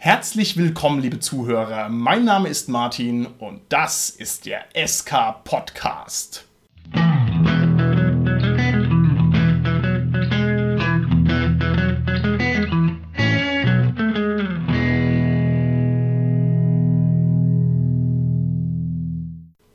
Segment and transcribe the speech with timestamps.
[0.00, 1.88] Herzlich willkommen, liebe Zuhörer.
[1.88, 6.46] Mein Name ist Martin und das ist der SK Podcast.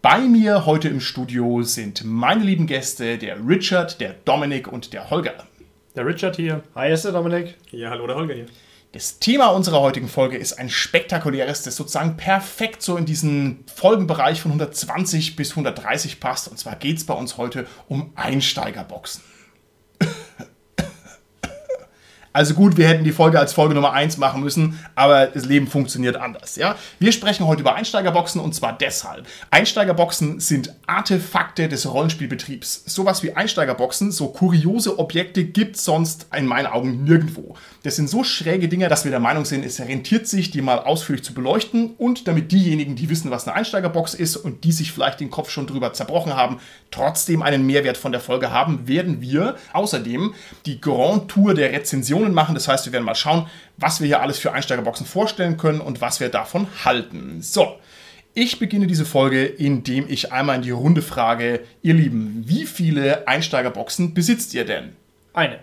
[0.01, 5.09] Bei mir heute im Studio sind meine lieben Gäste, der Richard, der Dominik und der
[5.09, 5.33] Holger.
[5.97, 6.63] Der Richard hier.
[6.75, 7.55] Hi, ist der Dominik.
[7.71, 8.45] Ja, hallo, der Holger hier.
[8.93, 14.39] Das Thema unserer heutigen Folge ist ein spektakuläres, das sozusagen perfekt so in diesen Folgenbereich
[14.39, 16.47] von 120 bis 130 passt.
[16.47, 19.23] Und zwar geht es bei uns heute um Einsteigerboxen.
[22.33, 25.67] Also gut, wir hätten die Folge als Folge Nummer 1 machen müssen, aber das Leben
[25.67, 26.55] funktioniert anders.
[26.55, 26.75] Ja?
[26.97, 29.27] Wir sprechen heute über Einsteigerboxen und zwar deshalb.
[29.51, 32.85] Einsteigerboxen sind Artefakte des Rollenspielbetriebs.
[32.87, 37.55] Sowas wie Einsteigerboxen, so kuriose Objekte gibt sonst in meinen Augen nirgendwo.
[37.83, 40.79] Das sind so schräge Dinge, dass wir der Meinung sind, es rentiert sich, die mal
[40.79, 44.91] ausführlich zu beleuchten und damit diejenigen, die wissen, was eine Einsteigerbox ist und die sich
[44.91, 46.57] vielleicht den Kopf schon drüber zerbrochen haben,
[46.89, 50.33] trotzdem einen Mehrwert von der Folge haben, werden wir außerdem
[50.65, 52.55] die Grand Tour der Rezension Rezensionen machen.
[52.55, 56.01] Das heißt, wir werden mal schauen, was wir hier alles für Einsteigerboxen vorstellen können und
[56.01, 57.41] was wir davon halten.
[57.41, 57.79] So,
[58.33, 63.27] ich beginne diese Folge, indem ich einmal in die Runde frage, ihr Lieben, wie viele
[63.27, 64.95] Einsteigerboxen besitzt ihr denn?
[65.33, 65.59] Eine.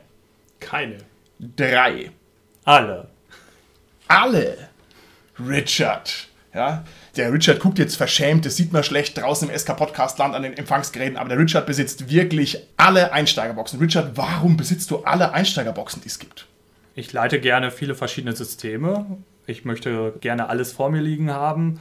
[0.61, 0.99] Keine.
[1.39, 2.11] Drei.
[2.65, 3.09] Alle.
[4.09, 4.69] Alle.
[5.39, 6.29] Richard.
[6.53, 6.85] Ja,
[7.17, 11.17] der Richard guckt jetzt verschämt, das sieht man schlecht draußen im SK-Podcast-Land an den Empfangsgeräten,
[11.17, 13.81] aber der Richard besitzt wirklich alle Einsteigerboxen.
[13.81, 16.47] Richard, warum besitzt du alle Einsteigerboxen, die es gibt?
[16.95, 19.19] Ich leite gerne viele verschiedene Systeme.
[19.47, 21.81] Ich möchte gerne alles vor mir liegen haben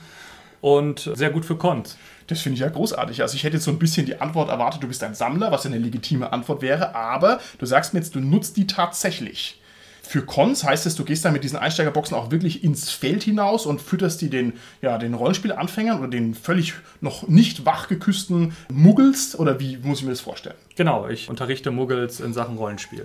[0.62, 1.98] und sehr gut für Cons.
[2.28, 3.22] Das finde ich ja großartig.
[3.22, 5.64] Also ich hätte jetzt so ein bisschen die Antwort erwartet, du bist ein Sammler, was
[5.64, 9.59] ja eine legitime Antwort wäre, aber du sagst mir jetzt, du nutzt die tatsächlich.
[10.02, 13.66] Für Cons heißt es, du gehst dann mit diesen Einsteigerboxen auch wirklich ins Feld hinaus
[13.66, 19.60] und fütterst die den, ja, den Rollenspielanfängern oder den völlig noch nicht wachgeküssten Muggels oder
[19.60, 20.56] wie muss ich mir das vorstellen?
[20.76, 23.04] Genau, ich unterrichte Muggels in Sachen Rollenspiel.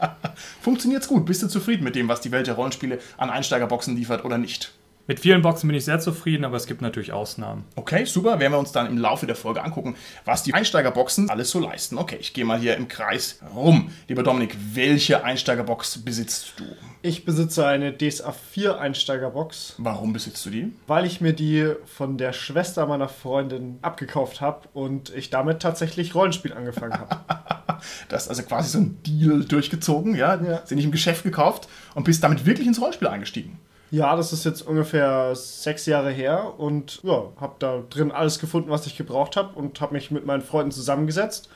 [0.60, 1.26] Funktioniert's gut?
[1.26, 4.72] Bist du zufrieden mit dem, was die Welt der Rollenspiele an Einsteigerboxen liefert oder nicht?
[5.10, 7.64] Mit vielen Boxen bin ich sehr zufrieden, aber es gibt natürlich Ausnahmen.
[7.74, 8.38] Okay, super.
[8.38, 11.98] Werden wir uns dann im Laufe der Folge angucken, was die Einsteigerboxen alles so leisten.
[11.98, 13.90] Okay, ich gehe mal hier im Kreis rum.
[14.06, 16.64] Lieber Dominik, welche Einsteigerbox besitzt du?
[17.02, 19.74] Ich besitze eine DSA 4 Einsteigerbox.
[19.78, 20.72] Warum besitzt du die?
[20.86, 26.14] Weil ich mir die von der Schwester meiner Freundin abgekauft habe und ich damit tatsächlich
[26.14, 27.16] Rollenspiel angefangen habe.
[28.08, 30.40] das ist also quasi so ein Deal durchgezogen, ja?
[30.40, 30.62] ja.
[30.64, 31.66] Sie nicht im Geschäft gekauft
[31.96, 33.58] und bist damit wirklich ins Rollenspiel eingestiegen.
[33.90, 38.70] Ja, das ist jetzt ungefähr sechs Jahre her und ja, habe da drin alles gefunden,
[38.70, 41.48] was ich gebraucht habe und habe mich mit meinen Freunden zusammengesetzt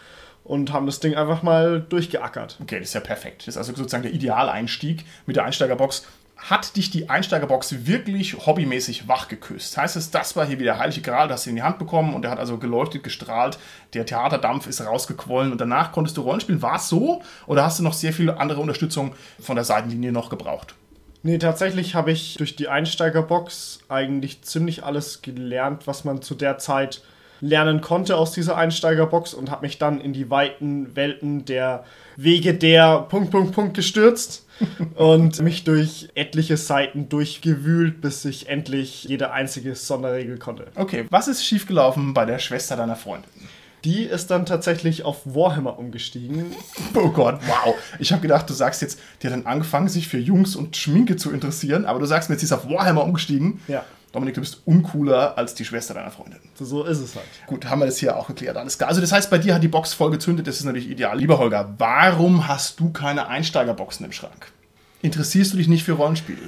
[0.43, 2.59] und haben das Ding einfach mal durchgeackert.
[2.61, 3.43] Okay, das ist ja perfekt.
[3.43, 6.07] Das ist also sozusagen der Idealeinstieg mit der Einsteigerbox.
[6.37, 9.77] Hat dich die Einsteigerbox wirklich hobbymäßig wach geküsst?
[9.77, 11.79] Heißt es, das war hier wieder der heilige Gral, das hast du in die Hand
[11.79, 13.59] bekommen und der hat also geleuchtet, gestrahlt,
[13.95, 16.61] der Theaterdampf ist rausgequollen und danach konntest du Rollen spielen.
[16.61, 20.29] War es so oder hast du noch sehr viel andere Unterstützung von der Seitenlinie noch
[20.29, 20.75] gebraucht?
[21.27, 26.59] Nee, tatsächlich habe ich durch die Einsteigerbox eigentlich ziemlich alles gelernt, was man zu der
[26.59, 27.01] Zeit
[27.41, 31.85] lernen konnte aus dieser Einsteigerbox und habe mich dann in die weiten Welten der
[32.17, 34.47] Wege der Punkt, Punkt, Punkt gestürzt
[34.97, 40.67] und mich durch etliche Seiten durchgewühlt, bis ich endlich jede einzige Sonderregel konnte.
[40.75, 43.31] Okay, was ist schiefgelaufen bei der Schwester deiner Freundin?
[43.85, 46.47] Die ist dann tatsächlich auf Warhammer umgestiegen.
[46.95, 47.75] Oh Gott, wow.
[47.99, 51.17] Ich habe gedacht, du sagst jetzt, die hat dann angefangen, sich für Jungs und Schminke
[51.17, 53.61] zu interessieren, aber du sagst mir, sie ist auf Warhammer umgestiegen.
[53.69, 53.85] Ja.
[54.13, 56.39] Dominik, du bist uncooler als die Schwester deiner Freundin.
[56.55, 57.27] So ist es halt.
[57.47, 58.57] Gut, haben wir das hier auch geklärt.
[58.57, 58.89] Alles klar.
[58.89, 61.19] Also das heißt, bei dir hat die Box voll gezündet, das ist natürlich ideal.
[61.19, 64.53] Lieber Holger, warum hast du keine Einsteigerboxen im Schrank?
[65.03, 66.39] Interessierst du dich nicht für Rollenspiel?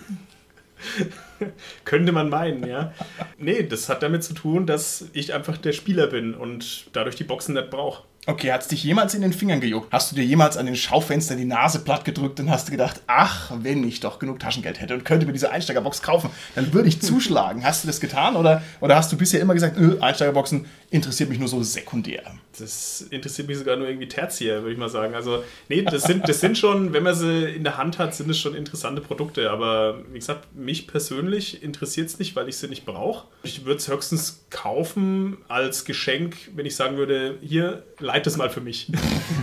[1.84, 2.92] Könnte man meinen, ja.
[3.38, 7.24] Nee, das hat damit zu tun, dass ich einfach der Spieler bin und dadurch die
[7.24, 8.04] Boxen nicht brauche.
[8.28, 9.92] Okay, hat es dich jemals in den Fingern gejuckt?
[9.92, 13.52] Hast du dir jemals an den Schaufenstern die Nase platt gedrückt und hast gedacht, ach,
[13.62, 17.00] wenn ich doch genug Taschengeld hätte und könnte mir diese Einsteigerbox kaufen, dann würde ich
[17.00, 17.64] zuschlagen.
[17.64, 21.38] hast du das getan oder, oder hast du bisher immer gesagt, äh, Einsteigerboxen interessiert mich
[21.38, 22.22] nur so sekundär?
[22.58, 25.14] Das interessiert mich sogar nur irgendwie tertiär, würde ich mal sagen.
[25.14, 28.30] Also, nee, das sind, das sind schon, wenn man sie in der Hand hat, sind
[28.30, 29.50] es schon interessante Produkte.
[29.50, 33.26] Aber wie gesagt, mich persönlich interessiert es nicht, weil ich sie nicht brauche.
[33.42, 38.50] Ich würde es höchstens kaufen als Geschenk, wenn ich sagen würde, hier, leite es mal
[38.50, 38.90] für mich.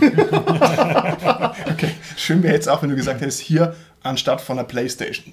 [0.00, 5.32] okay, schön wäre jetzt auch, wenn du gesagt hättest, hier anstatt von der Playstation.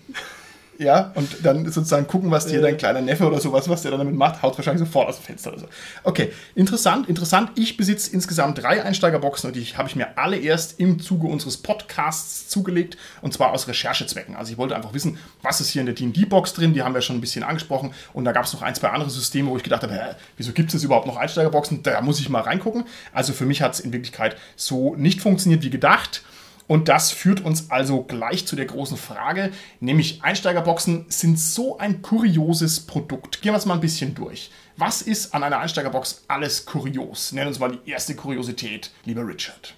[0.81, 3.99] Ja, und dann sozusagen gucken, was dir dein kleiner Neffe oder sowas, was der dann
[3.99, 5.67] damit macht, haut wahrscheinlich sofort aus dem Fenster oder so.
[6.03, 7.51] Okay, interessant, interessant.
[7.53, 11.57] Ich besitze insgesamt drei Einsteigerboxen und die habe ich mir alle erst im Zuge unseres
[11.57, 14.35] Podcasts zugelegt und zwar aus Recherchezwecken.
[14.35, 17.01] Also ich wollte einfach wissen, was ist hier in der D&D-Box drin, die haben wir
[17.01, 19.63] schon ein bisschen angesprochen und da gab es noch ein, zwei andere Systeme, wo ich
[19.63, 21.83] gedacht habe, hä, wieso gibt es überhaupt noch Einsteigerboxen?
[21.83, 22.85] Da muss ich mal reingucken.
[23.13, 26.23] Also für mich hat es in Wirklichkeit so nicht funktioniert wie gedacht.
[26.71, 29.51] Und das führt uns also gleich zu der großen Frage,
[29.81, 33.41] nämlich Einsteigerboxen sind so ein kurioses Produkt.
[33.41, 34.51] Gehen wir es mal ein bisschen durch.
[34.77, 37.33] Was ist an einer Einsteigerbox alles kurios?
[37.33, 39.75] Nenn uns mal die erste Kuriosität, lieber Richard.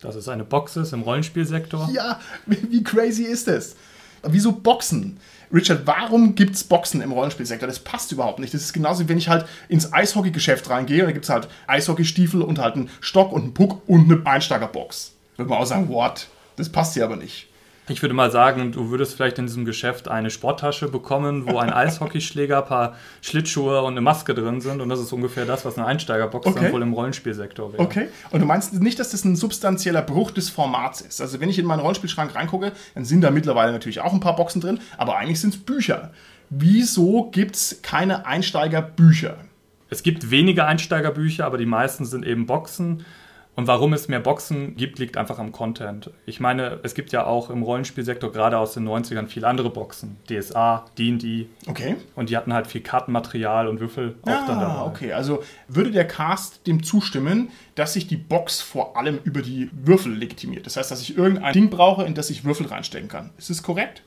[0.00, 1.90] Dass es eine Box ist im Rollenspielsektor.
[1.92, 3.76] Ja, wie crazy ist das?
[4.22, 5.20] Wieso Boxen?
[5.52, 7.66] Richard, warum gibt es Boxen im Rollenspielsektor?
[7.66, 8.54] Das passt überhaupt nicht.
[8.54, 11.48] Das ist genauso, wie wenn ich halt ins Eishockeygeschäft reingehe und da gibt es halt
[11.66, 15.16] Eishockeystiefel und halt einen Stock und einen Puck und eine Einsteigerbox.
[15.40, 16.28] Würde man auch sagen, what?
[16.56, 17.48] Das passt hier aber nicht.
[17.88, 21.72] Ich würde mal sagen, du würdest vielleicht in diesem Geschäft eine Sporttasche bekommen, wo ein
[21.72, 24.80] Eishockeyschläger, ein paar Schlittschuhe und eine Maske drin sind.
[24.80, 26.64] Und das ist ungefähr das, was eine Einsteigerbox Okay.
[26.64, 27.82] dann wohl im Rollenspielsektor wäre.
[27.82, 28.08] Okay.
[28.30, 31.20] Und du meinst nicht, dass das ein substanzieller Bruch des Formats ist?
[31.20, 34.36] Also, wenn ich in meinen Rollenspielschrank reingucke, dann sind da mittlerweile natürlich auch ein paar
[34.36, 36.12] Boxen drin, aber eigentlich sind es Bücher.
[36.50, 39.36] Wieso gibt es keine Einsteigerbücher?
[39.88, 43.04] Es gibt wenige Einsteigerbücher, aber die meisten sind eben Boxen.
[43.56, 46.10] Und warum es mehr Boxen gibt, liegt einfach am Content.
[46.24, 50.16] Ich meine, es gibt ja auch im Rollenspielsektor gerade aus den 90ern viele andere Boxen.
[50.30, 51.46] DSA, D&D.
[51.66, 51.96] Okay.
[52.14, 54.86] Und die hatten halt viel Kartenmaterial und Würfel auch dann Ah, dabei.
[54.86, 55.12] okay.
[55.12, 60.14] Also würde der Cast dem zustimmen, dass sich die Box vor allem über die Würfel
[60.14, 60.64] legitimiert.
[60.64, 63.30] Das heißt, dass ich irgendein Ding brauche, in das ich Würfel reinstecken kann.
[63.36, 64.02] Ist das korrekt?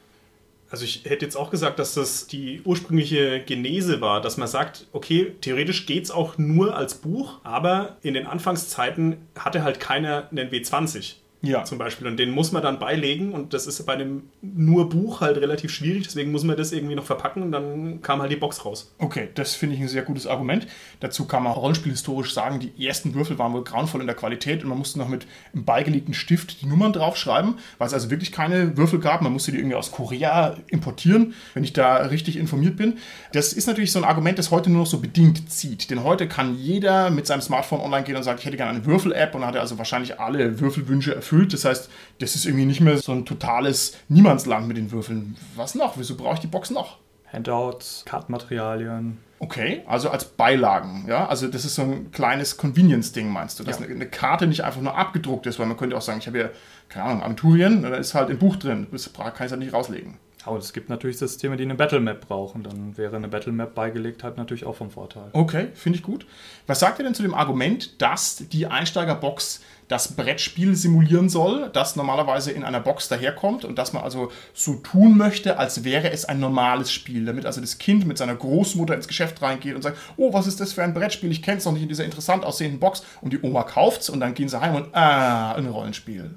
[0.73, 4.87] Also ich hätte jetzt auch gesagt, dass das die ursprüngliche Genese war, dass man sagt,
[4.91, 10.29] okay, theoretisch geht es auch nur als Buch, aber in den Anfangszeiten hatte halt keiner
[10.31, 11.65] einen W20 Ja.
[11.65, 15.19] zum Beispiel und den muss man dann beilegen und das ist bei einem nur Buch
[15.19, 18.37] halt relativ schwierig, deswegen muss man das irgendwie noch verpacken und dann kam halt die
[18.37, 18.93] Box raus.
[18.97, 20.67] Okay, das finde ich ein sehr gutes Argument.
[21.01, 24.69] Dazu kann man rollenspielhistorisch sagen, die ersten Würfel waren wohl grauenvoll in der Qualität und
[24.69, 28.77] man musste noch mit einem beigelegten Stift die Nummern draufschreiben, weil es also wirklich keine
[28.77, 29.21] Würfel gab.
[29.21, 32.99] Man musste die irgendwie aus Korea importieren, wenn ich da richtig informiert bin.
[33.33, 35.89] Das ist natürlich so ein Argument, das heute nur noch so bedingt zieht.
[35.89, 38.85] Denn heute kann jeder mit seinem Smartphone online gehen und sagt, ich hätte gerne eine
[38.85, 41.32] Würfel-App und hat also wahrscheinlich alle Würfelwünsche erfüllt.
[41.53, 41.89] Das heißt,
[42.19, 45.35] das ist irgendwie nicht mehr so ein totales Niemandsland mit den Würfeln.
[45.55, 45.97] Was noch?
[45.97, 46.97] Wieso brauche ich die Box noch?
[47.31, 49.17] Handouts, Kartenmaterialien.
[49.39, 51.27] Okay, also als Beilagen, ja?
[51.27, 53.63] Also das ist so ein kleines Convenience-Ding, meinst du?
[53.63, 53.87] Dass Ja.
[53.87, 56.51] eine, Karte nicht einfach nur abgedruckt ist, weil man könnte auch sagen, ich habe hier,
[56.87, 60.17] keine Ahnung, Aventurien, da ist halt ein Buch drin, das kann ich halt nicht rauslegen.
[60.45, 62.63] Aber es gibt natürlich Systeme, die eine Battlemap brauchen.
[62.63, 65.29] Dann wäre eine Battlemap beigelegt halt natürlich auch vom Vorteil.
[65.33, 66.25] Okay, finde ich gut.
[66.67, 71.95] Was sagt ihr denn zu dem Argument, dass die Einsteigerbox das Brettspiel simulieren soll, das
[71.95, 76.25] normalerweise in einer Box daherkommt und dass man also so tun möchte, als wäre es
[76.25, 79.97] ein normales Spiel, damit also das Kind mit seiner Großmutter ins Geschäft reingeht und sagt,
[80.17, 82.43] oh, was ist das für ein Brettspiel, ich kenne es noch nicht in dieser interessant
[82.43, 86.31] aussehenden Box und die Oma kauft's und dann gehen sie heim und ah, ein Rollenspiel.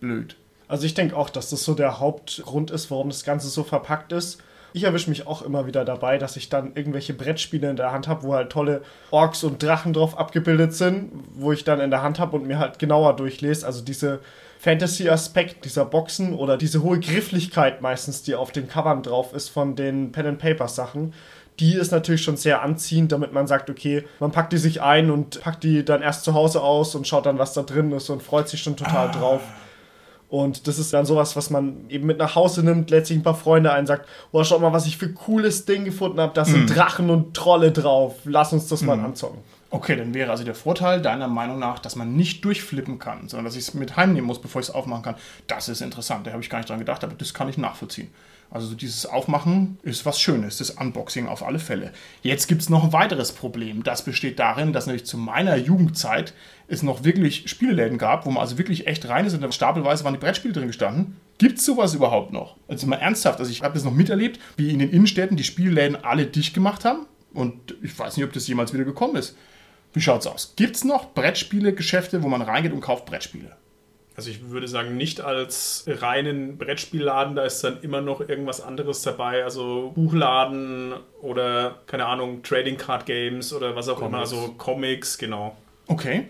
[0.00, 0.36] Blöd.
[0.68, 4.12] Also ich denke auch, dass das so der Hauptgrund ist, warum das Ganze so verpackt
[4.12, 4.38] ist.
[4.74, 8.06] Ich erwische mich auch immer wieder dabei, dass ich dann irgendwelche Brettspiele in der Hand
[8.06, 12.02] habe, wo halt tolle Orks und Drachen drauf abgebildet sind, wo ich dann in der
[12.02, 13.66] Hand habe und mir halt genauer durchlese.
[13.66, 14.20] Also diese
[14.58, 19.74] Fantasy-Aspekt dieser Boxen oder diese hohe Grifflichkeit meistens, die auf den Covern drauf ist von
[19.74, 21.14] den Pen-and-Paper-Sachen,
[21.60, 25.10] die ist natürlich schon sehr anziehend, damit man sagt, okay, man packt die sich ein
[25.10, 28.10] und packt die dann erst zu Hause aus und schaut dann, was da drin ist
[28.10, 29.40] und freut sich schon total drauf.
[30.30, 33.22] Und das ist dann sowas, was man eben mit nach Hause nimmt, lädt sich ein
[33.22, 36.44] paar Freunde ein, sagt, oh, schau mal, was ich für cooles Ding gefunden habe, da
[36.44, 39.38] sind Drachen und Trolle drauf, lass uns das mal anzocken.
[39.70, 43.44] Okay, dann wäre also der Vorteil deiner Meinung nach, dass man nicht durchflippen kann, sondern
[43.44, 45.16] dass ich es mit heimnehmen muss, bevor ich es aufmachen kann.
[45.46, 48.08] Das ist interessant, da habe ich gar nicht dran gedacht, aber das kann ich nachvollziehen.
[48.50, 51.92] Also so dieses Aufmachen ist was Schönes, das Unboxing auf alle Fälle.
[52.22, 53.82] Jetzt gibt es noch ein weiteres Problem.
[53.82, 56.32] Das besteht darin, dass nämlich zu meiner Jugendzeit
[56.68, 60.04] es noch wirklich Spieleläden gab, wo man also wirklich echt rein ist und dann stapelweise
[60.04, 61.16] waren die Brettspiele drin gestanden.
[61.38, 62.56] Gibt es sowas überhaupt noch?
[62.68, 65.96] Also mal ernsthaft, also ich habe das noch miterlebt, wie in den Innenstädten die Spielläden
[65.96, 69.36] alle dicht gemacht haben und ich weiß nicht, ob das jemals wieder gekommen ist.
[69.94, 70.52] Wie schaut's aus?
[70.56, 73.56] Gibt's noch Brettspiele, Geschäfte, wo man reingeht und kauft Brettspiele?
[74.14, 79.02] Also ich würde sagen, nicht als reinen Brettspielladen, da ist dann immer noch irgendwas anderes
[79.02, 84.32] dabei, also Buchladen oder keine Ahnung, Trading Card Games oder was auch immer, Comics.
[84.32, 85.56] also Comics, genau.
[85.86, 86.26] Okay.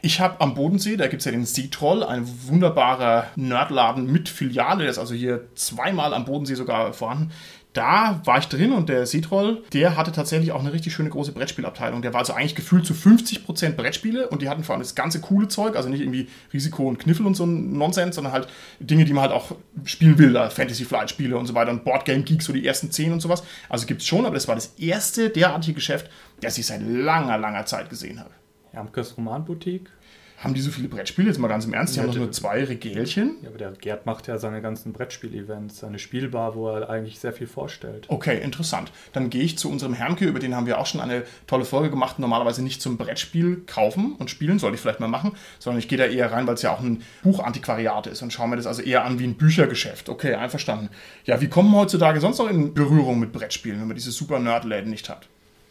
[0.00, 4.82] Ich habe am Bodensee, da gibt es ja den Seetroll, ein wunderbarer Nerdladen mit Filiale,
[4.82, 7.32] der ist also hier zweimal am Bodensee sogar vorhanden
[7.78, 11.30] da war ich drin und der Seetroll, der hatte tatsächlich auch eine richtig schöne große
[11.30, 12.02] Brettspielabteilung.
[12.02, 15.20] Der war also eigentlich gefühlt zu 50% Brettspiele und die hatten vor allem das ganze
[15.20, 18.48] coole Zeug, also nicht irgendwie Risiko und Kniffel und so ein Nonsens, sondern halt
[18.80, 22.22] Dinge, die man halt auch spielen will, Fantasy Flight Spiele und so weiter und Boardgame
[22.22, 23.44] Geeks, so die ersten 10 und sowas.
[23.68, 27.38] Also gibt es schon, aber das war das erste derartige Geschäft, das ich seit langer,
[27.38, 28.30] langer Zeit gesehen habe.
[28.78, 29.90] Jamkes Romanboutique
[30.38, 31.28] haben die so viele Brettspiele?
[31.28, 33.38] Jetzt mal ganz im Ernst, die ja, haben doch nur zwei Regelchen.
[33.42, 37.32] Ja, aber der Gerd macht ja seine ganzen Brettspiel-Events, seine Spielbar, wo er eigentlich sehr
[37.32, 38.06] viel vorstellt.
[38.08, 38.92] Okay, interessant.
[39.12, 41.90] Dann gehe ich zu unserem Hermke, über den haben wir auch schon eine tolle Folge
[41.90, 42.20] gemacht.
[42.20, 45.98] Normalerweise nicht zum Brettspiel kaufen und spielen, sollte ich vielleicht mal machen, sondern ich gehe
[45.98, 48.82] da eher rein, weil es ja auch ein Buchantiquariat ist und schaue mir das also
[48.82, 50.08] eher an wie ein Büchergeschäft.
[50.08, 50.88] Okay, einverstanden.
[51.24, 54.38] Ja, wie kommen wir heutzutage sonst noch in Berührung mit Brettspielen, wenn man diese super
[54.38, 55.28] Nerdläden nicht hat?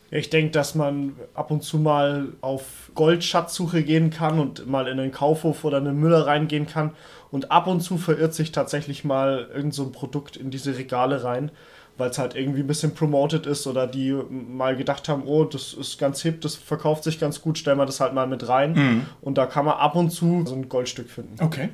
[0.09, 4.99] Ich denke, dass man ab und zu mal auf Goldschatzsuche gehen kann und mal in
[4.99, 6.91] einen Kaufhof oder eine Müller reingehen kann.
[7.29, 11.25] Und ab und zu verirrt sich tatsächlich mal irgend so ein Produkt in diese Regale
[11.25, 11.51] rein,
[11.97, 15.73] weil es halt irgendwie ein bisschen promoted ist oder die mal gedacht haben, oh, das
[15.73, 18.73] ist ganz hip, das verkauft sich ganz gut, stellen wir das halt mal mit rein.
[18.73, 19.05] Mhm.
[19.19, 21.35] Und da kann man ab und zu so ein Goldstück finden.
[21.43, 21.69] Okay.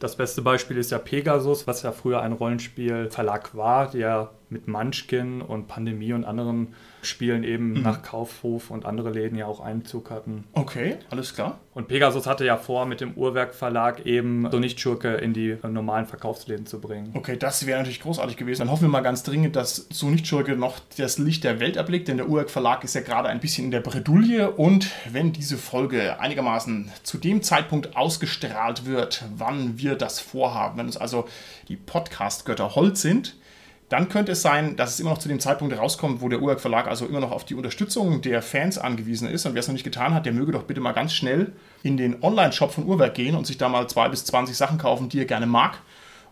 [0.00, 5.40] Das beste Beispiel ist ja Pegasus, was ja früher ein Rollenspielverlag war, der mit Munchkin
[5.42, 7.82] und Pandemie und anderen Spielen eben mhm.
[7.82, 10.44] nach Kaufhof und andere Läden ja auch Einzug hatten.
[10.52, 11.60] Okay, alles klar.
[11.72, 16.04] Und Pegasus hatte ja vor, mit dem Uhrwerk Verlag eben so Nicht-Schurke in die normalen
[16.04, 17.10] Verkaufsläden zu bringen.
[17.14, 18.60] Okay, das wäre natürlich großartig gewesen.
[18.60, 22.08] Dann hoffen wir mal ganz dringend, dass so Nicht-Schurke noch das Licht der Welt erblickt,
[22.08, 25.56] denn der Uhrwerk Verlag ist ja gerade ein bisschen in der Bredouille und wenn diese
[25.56, 31.28] Folge einigermaßen zu dem Zeitpunkt ausgestrahlt wird, wann wir das vorhaben, wenn uns also
[31.68, 33.36] die Podcast-Götter Holz sind,
[33.90, 36.60] dann könnte es sein, dass es immer noch zu dem Zeitpunkt rauskommt, wo der Uhrwerk
[36.60, 39.46] Verlag also immer noch auf die Unterstützung der Fans angewiesen ist.
[39.46, 41.96] Und wer es noch nicht getan hat, der möge doch bitte mal ganz schnell in
[41.96, 45.18] den Online-Shop von Uhrwerk gehen und sich da mal zwei bis 20 Sachen kaufen, die
[45.18, 45.80] er gerne mag.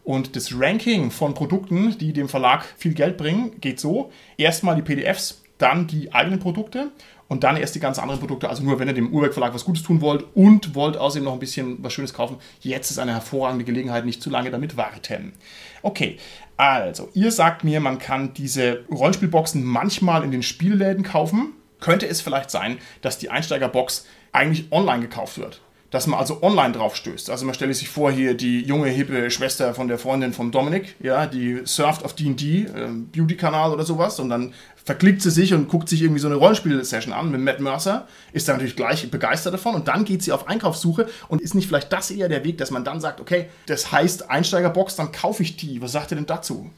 [0.04, 4.12] Und das Ranking von Produkten, die dem Verlag viel Geld bringen, geht so.
[4.36, 6.92] Erstmal die PDFs, dann die eigenen Produkte
[7.28, 8.48] und dann erst die ganz anderen Produkte.
[8.48, 11.34] Also nur, wenn ihr dem Uhrwerk Verlag was Gutes tun wollt und wollt außerdem noch
[11.34, 15.34] ein bisschen was Schönes kaufen, jetzt ist eine hervorragende Gelegenheit, nicht zu lange damit warten.
[15.82, 16.18] Okay,
[16.56, 21.52] also, ihr sagt mir, man kann diese Rollenspielboxen manchmal in den Spielläden kaufen.
[21.78, 25.60] Könnte es vielleicht sein, dass die Einsteigerbox eigentlich online gekauft wird?
[25.90, 27.30] Dass man also online drauf stößt.
[27.30, 30.96] Also man stelle sich vor, hier die junge, hippe Schwester von der Freundin von Dominik,
[31.00, 34.52] ja, die surft auf D&D, äh, Beauty-Kanal oder sowas und dann
[34.84, 38.48] verklickt sie sich und guckt sich irgendwie so eine Rollenspiel-Session an mit Matt Mercer, ist
[38.48, 41.92] dann natürlich gleich begeistert davon und dann geht sie auf Einkaufssuche und ist nicht vielleicht
[41.92, 45.56] das eher der Weg, dass man dann sagt, okay, das heißt Einsteigerbox, dann kaufe ich
[45.56, 45.80] die.
[45.80, 46.70] Was sagt ihr denn dazu?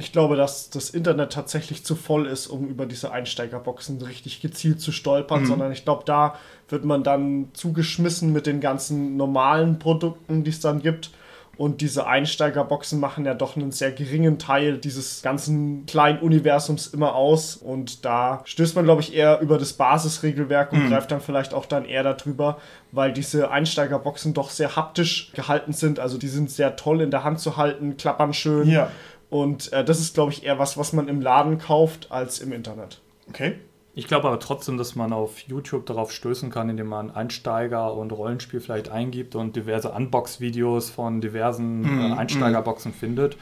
[0.00, 4.80] Ich glaube, dass das Internet tatsächlich zu voll ist, um über diese Einsteigerboxen richtig gezielt
[4.80, 5.46] zu stolpern, mhm.
[5.46, 6.36] sondern ich glaube, da
[6.68, 11.10] wird man dann zugeschmissen mit den ganzen normalen Produkten, die es dann gibt.
[11.56, 17.16] Und diese Einsteigerboxen machen ja doch einen sehr geringen Teil dieses ganzen kleinen Universums immer
[17.16, 17.56] aus.
[17.56, 20.90] Und da stößt man, glaube ich, eher über das Basisregelwerk und mhm.
[20.90, 22.58] greift dann vielleicht auch dann eher darüber,
[22.92, 25.98] weil diese Einsteigerboxen doch sehr haptisch gehalten sind.
[25.98, 28.68] Also die sind sehr toll in der Hand zu halten, klappern schön.
[28.70, 28.92] Ja.
[29.30, 32.52] Und äh, das ist, glaube ich, eher was, was man im Laden kauft als im
[32.52, 33.00] Internet.
[33.28, 33.56] Okay.
[33.94, 38.12] Ich glaube aber trotzdem, dass man auf YouTube darauf stößen kann, indem man Einsteiger und
[38.12, 42.94] Rollenspiel vielleicht eingibt und diverse Unbox-Videos von diversen mm, äh, Einsteigerboxen mm.
[42.94, 43.36] findet.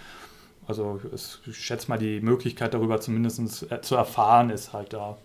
[0.67, 0.99] Also
[1.47, 5.19] ich schätze mal, die Möglichkeit darüber zumindest äh, zu erfahren ist halt da.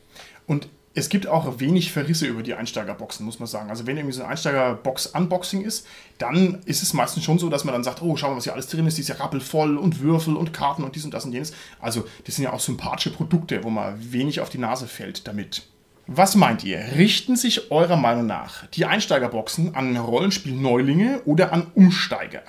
[0.47, 3.69] Und es gibt auch wenig Verrisse über die Einsteigerboxen, muss man sagen.
[3.69, 7.73] Also wenn irgendwie so ein Einsteigerbox-Unboxing ist, dann ist es meistens schon so, dass man
[7.73, 10.35] dann sagt, oh, schau mal, was hier alles drin ist, diese Rappel voll und Würfel
[10.35, 11.53] und Karten und dies und das und jenes.
[11.79, 15.63] Also das sind ja auch sympathische Produkte, wo man wenig auf die Nase fällt damit.
[16.07, 16.83] Was meint ihr?
[16.97, 22.41] Richten sich eurer Meinung nach die Einsteigerboxen an Rollenspiel-Neulinge oder an Umsteiger?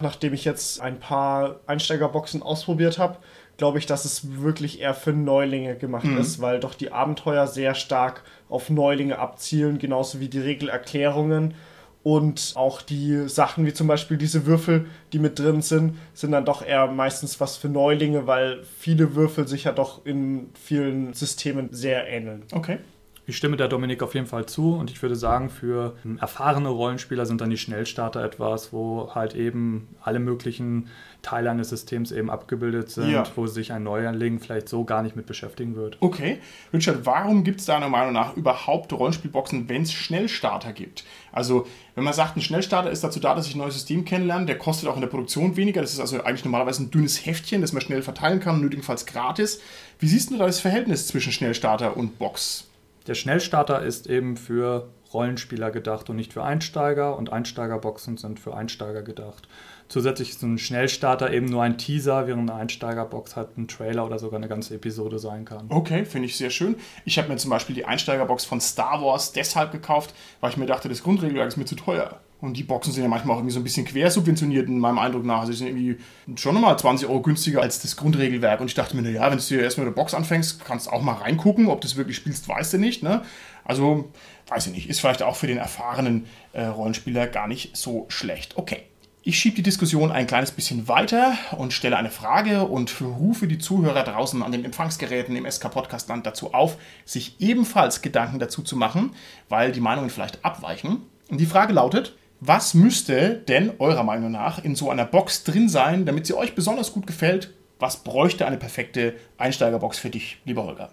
[0.00, 3.18] Nachdem ich jetzt ein paar Einsteigerboxen ausprobiert habe,
[3.56, 6.18] glaube ich, dass es wirklich eher für Neulinge gemacht mhm.
[6.18, 11.54] ist, weil doch die Abenteuer sehr stark auf Neulinge abzielen, genauso wie die Regelerklärungen.
[12.02, 16.44] Und auch die Sachen wie zum Beispiel diese Würfel, die mit drin sind, sind dann
[16.44, 21.70] doch eher meistens was für Neulinge, weil viele Würfel sich ja doch in vielen Systemen
[21.72, 22.42] sehr ähneln.
[22.52, 22.78] Okay.
[23.26, 27.24] Ich stimme der Dominik auf jeden Fall zu und ich würde sagen, für erfahrene Rollenspieler
[27.24, 30.88] sind dann die Schnellstarter etwas, wo halt eben alle möglichen
[31.22, 33.24] Teile eines Systems eben abgebildet sind, ja.
[33.34, 35.96] wo sich ein Neuanlegen vielleicht so gar nicht mit beschäftigen wird.
[36.00, 36.38] Okay.
[36.72, 41.04] Richard, warum gibt es deiner Meinung nach überhaupt Rollenspielboxen, wenn es Schnellstarter gibt?
[41.32, 44.44] Also, wenn man sagt, ein Schnellstarter ist dazu da, dass ich ein neues System kennenlerne,
[44.44, 45.80] der kostet auch in der Produktion weniger.
[45.80, 49.60] Das ist also eigentlich normalerweise ein dünnes Heftchen, das man schnell verteilen kann, nötigenfalls gratis.
[49.98, 52.68] Wie siehst du da das Verhältnis zwischen Schnellstarter und Box?
[53.06, 58.54] Der Schnellstarter ist eben für Rollenspieler gedacht und nicht für Einsteiger und Einsteigerboxen sind für
[58.54, 59.46] Einsteiger gedacht.
[59.88, 64.18] Zusätzlich ist ein Schnellstarter eben nur ein Teaser, während eine Einsteigerbox halt ein Trailer oder
[64.18, 65.66] sogar eine ganze Episode sein kann.
[65.68, 66.76] Okay, finde ich sehr schön.
[67.04, 70.66] Ich habe mir zum Beispiel die Einsteigerbox von Star Wars deshalb gekauft, weil ich mir
[70.66, 72.20] dachte, das Grundregelwerk ist mir zu teuer.
[72.44, 75.24] Und die Boxen sind ja manchmal auch irgendwie so ein bisschen quersubventioniert, in meinem Eindruck
[75.24, 75.40] nach.
[75.40, 75.96] Also sie sind irgendwie
[76.36, 78.60] schon nochmal 20 Euro günstiger als das Grundregelwerk.
[78.60, 81.00] Und ich dachte mir, naja, wenn du dir erstmal der Box anfängst, kannst du auch
[81.00, 83.02] mal reingucken, ob du es wirklich spielst, weißt du nicht.
[83.02, 83.22] Ne?
[83.64, 84.12] Also,
[84.48, 88.58] weiß ich nicht, ist vielleicht auch für den erfahrenen äh, Rollenspieler gar nicht so schlecht.
[88.58, 88.82] Okay.
[89.22, 93.56] Ich schiebe die Diskussion ein kleines bisschen weiter und stelle eine Frage und rufe die
[93.56, 98.60] Zuhörer draußen an den Empfangsgeräten im SK Podcast Land dazu auf, sich ebenfalls Gedanken dazu
[98.60, 99.14] zu machen,
[99.48, 100.98] weil die Meinungen vielleicht abweichen.
[101.30, 105.68] Und die Frage lautet, was müsste denn eurer Meinung nach in so einer Box drin
[105.68, 107.54] sein, damit sie euch besonders gut gefällt?
[107.78, 110.90] Was bräuchte eine perfekte Einsteigerbox für dich, lieber Holger?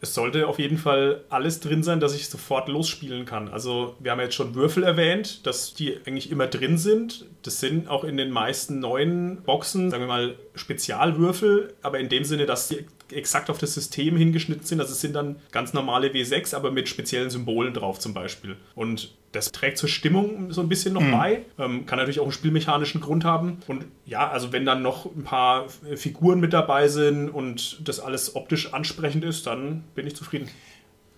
[0.00, 3.48] es sollte auf jeden Fall alles drin sein, dass ich sofort losspielen kann.
[3.48, 7.26] Also wir haben jetzt schon Würfel erwähnt, dass die eigentlich immer drin sind.
[7.42, 12.24] Das sind auch in den meisten neuen Boxen, sagen wir mal, Spezialwürfel, aber in dem
[12.24, 14.80] Sinne, dass die exakt auf das System hingeschnitten sind.
[14.80, 18.56] Also es sind dann ganz normale W6, aber mit speziellen Symbolen drauf zum Beispiel.
[18.74, 21.12] Und das trägt zur Stimmung so ein bisschen noch mhm.
[21.12, 21.42] bei.
[21.58, 23.58] Ähm, kann natürlich auch einen spielmechanischen Grund haben.
[23.68, 28.34] Und ja, also wenn dann noch ein paar Figuren mit dabei sind und das alles
[28.34, 30.48] optisch ansprechend ist, dann bin ich zufrieden.